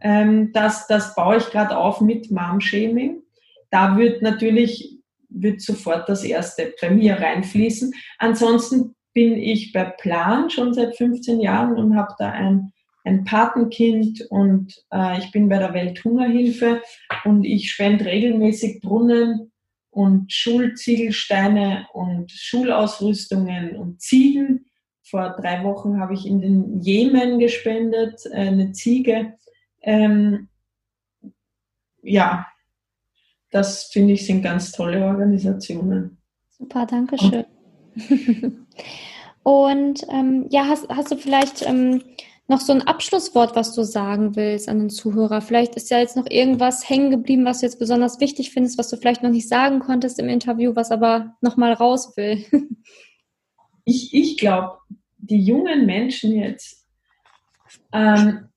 [0.00, 3.22] Ähm, das, das baue ich gerade auf mit Mom-Shaming.
[3.70, 4.96] Da wird natürlich
[5.28, 7.92] wird sofort das erste bei mir reinfließen.
[8.18, 14.26] Ansonsten bin ich bei Plan schon seit 15 Jahren und habe da ein, ein Patenkind
[14.28, 16.82] und äh, ich bin bei der Welthungerhilfe
[17.24, 19.52] und ich spende regelmäßig Brunnen
[19.88, 24.66] und Schulziegelsteine und Schulausrüstungen und Ziegen.
[25.02, 29.32] Vor drei Wochen habe ich in den Jemen gespendet, äh, eine Ziege.
[29.80, 30.48] Ähm,
[32.02, 32.46] ja,
[33.50, 36.18] das finde ich sind ganz tolle Organisationen.
[36.50, 37.46] Super, danke schön.
[37.94, 38.65] Und
[39.44, 42.02] ähm, ja, hast, hast du vielleicht ähm,
[42.48, 45.40] noch so ein Abschlusswort, was du sagen willst an den Zuhörer?
[45.40, 48.88] Vielleicht ist ja jetzt noch irgendwas hängen geblieben, was du jetzt besonders wichtig findest, was
[48.88, 52.44] du vielleicht noch nicht sagen konntest im Interview, was aber nochmal raus will.
[53.84, 54.78] ich ich glaube,
[55.18, 56.86] die jungen Menschen jetzt
[57.92, 58.48] ähm,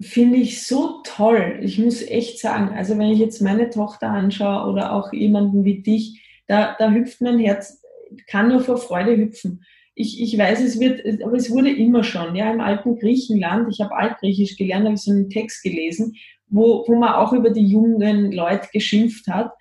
[0.00, 1.60] finde ich so toll.
[1.62, 5.82] Ich muss echt sagen, also wenn ich jetzt meine Tochter anschaue oder auch jemanden wie
[5.82, 7.80] dich, da, da hüpft mein Herz,
[8.26, 9.64] kann nur vor Freude hüpfen.
[9.94, 13.80] Ich, ich weiß, es wird, aber es wurde immer schon, ja, im alten Griechenland, ich
[13.80, 16.14] habe Altgriechisch gelernt, habe ich so einen Text gelesen,
[16.48, 19.52] wo, wo man auch über die jungen Leute geschimpft hat.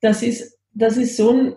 [0.00, 1.54] Das ist, das ist so, ein,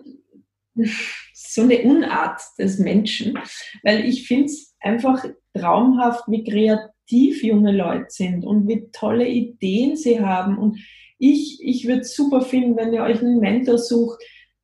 [1.34, 3.38] so eine Unart des Menschen,
[3.82, 5.24] weil ich finde es einfach
[5.54, 10.58] traumhaft, wie kreativ junge Leute sind und wie tolle Ideen sie haben.
[10.58, 10.78] Und
[11.18, 14.22] ich, ich würde super finden, wenn ihr euch einen Mentor sucht,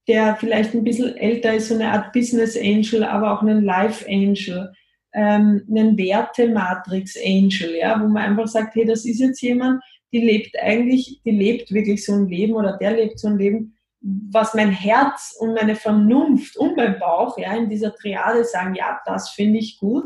[0.09, 4.05] der vielleicht ein bisschen älter ist, so eine Art Business Angel, aber auch einen Life
[4.09, 4.73] Angel,
[5.15, 10.20] ähm, einen Werte-Matrix Angel, ja, wo man einfach sagt, hey, das ist jetzt jemand, die
[10.20, 14.55] lebt eigentlich, die lebt wirklich so ein Leben oder der lebt so ein Leben, was
[14.55, 19.31] mein Herz und meine Vernunft und mein Bauch ja in dieser Triade sagen, ja, das
[19.31, 20.05] finde ich gut.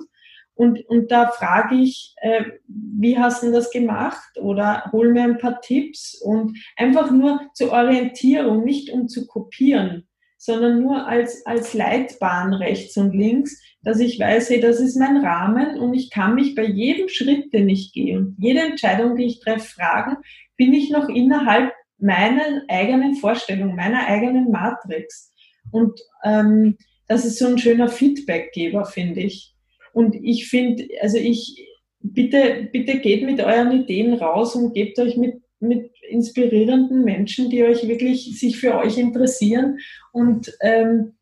[0.57, 4.39] Und, und da frage ich, äh, wie hast du das gemacht?
[4.41, 10.09] Oder hol mir ein paar Tipps und einfach nur zur Orientierung, nicht um zu kopieren,
[10.39, 15.19] sondern nur als, als Leitbahn rechts und links, dass ich weiß, hey, das ist mein
[15.19, 19.27] Rahmen und ich kann mich bei jedem Schritt, den ich gehe und jede Entscheidung, die
[19.27, 20.17] ich treffe, fragen,
[20.57, 25.33] bin ich noch innerhalb meiner eigenen Vorstellung, meiner eigenen Matrix.
[25.71, 26.79] Und ähm,
[27.09, 29.56] das ist so ein schöner Feedbackgeber, finde ich.
[29.97, 31.67] Und ich finde, also ich,
[32.01, 37.65] bitte, bitte geht mit euren Ideen raus und gebt euch mit, mit inspirierenden Menschen, die
[37.65, 39.79] euch wirklich sich für euch interessieren
[40.13, 41.15] und, ähm,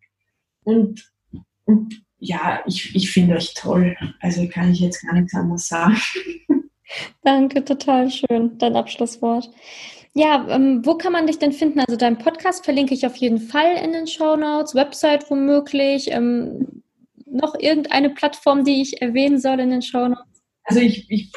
[0.64, 1.08] und,
[1.66, 3.96] und ja, ich, ich finde euch toll.
[4.18, 5.96] Also kann ich jetzt gar nichts anderes sagen.
[7.22, 9.52] Danke, total schön, dein Abschlusswort.
[10.14, 11.78] Ja, ähm, wo kann man dich denn finden?
[11.78, 16.10] Also deinen Podcast verlinke ich auf jeden Fall in den Show Notes, Website womöglich.
[16.10, 16.82] Ähm,
[17.34, 20.42] noch irgendeine Plattform, die ich erwähnen soll in den Show Notes?
[20.64, 21.32] Also ich, ich,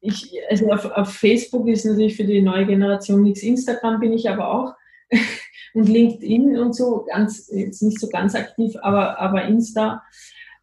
[0.00, 3.42] ich also auf, auf, Facebook ist natürlich für die neue Generation nichts.
[3.42, 4.74] Instagram bin ich aber auch.
[5.74, 10.02] und LinkedIn und so, ganz, jetzt nicht so ganz aktiv, aber, aber Insta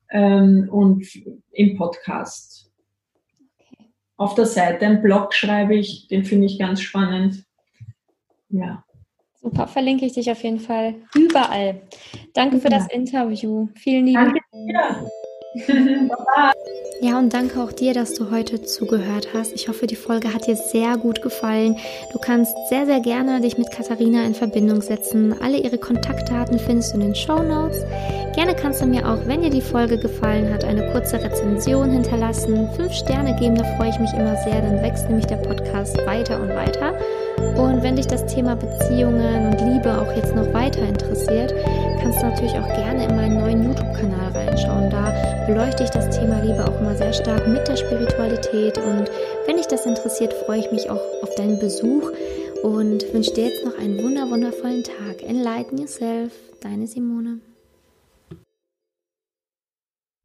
[0.10, 1.06] ähm, und
[1.52, 2.72] im Podcast.
[3.58, 3.90] Okay.
[4.18, 7.44] Auf der Seite einen Blog schreibe ich, den finde ich ganz spannend.
[8.50, 8.84] Ja.
[9.41, 11.81] Super, verlinke ich dich auf jeden Fall überall.
[12.34, 13.68] Danke für das Interview.
[13.76, 15.01] Vielen lieben Dank.
[17.03, 19.53] Ja, und danke auch dir, dass du heute zugehört hast.
[19.53, 21.76] Ich hoffe, die Folge hat dir sehr gut gefallen.
[22.13, 25.35] Du kannst sehr, sehr gerne dich mit Katharina in Verbindung setzen.
[25.41, 27.84] Alle ihre Kontaktdaten findest du in den Show Notes.
[28.35, 32.69] Gerne kannst du mir auch, wenn dir die Folge gefallen hat, eine kurze Rezension hinterlassen.
[32.76, 34.61] Fünf Sterne geben, da freue ich mich immer sehr.
[34.61, 36.93] Dann wächst nämlich der Podcast weiter und weiter.
[37.57, 41.53] Und wenn dich das Thema Beziehungen und Liebe auch jetzt noch weiter interessiert,
[42.01, 44.89] kannst du natürlich auch gerne in meinen neuen YouTube-Kanal reinschauen.
[44.89, 45.13] Da
[45.47, 48.77] beleuchte ich das Thema Liebe auch immer sehr stark mit der Spiritualität.
[48.77, 49.09] Und
[49.47, 52.11] wenn dich das interessiert, freue ich mich auch auf deinen Besuch
[52.63, 55.23] und wünsche dir jetzt noch einen wunder wundervollen Tag.
[55.23, 56.31] Enlighten yourself,
[56.61, 57.39] deine Simone.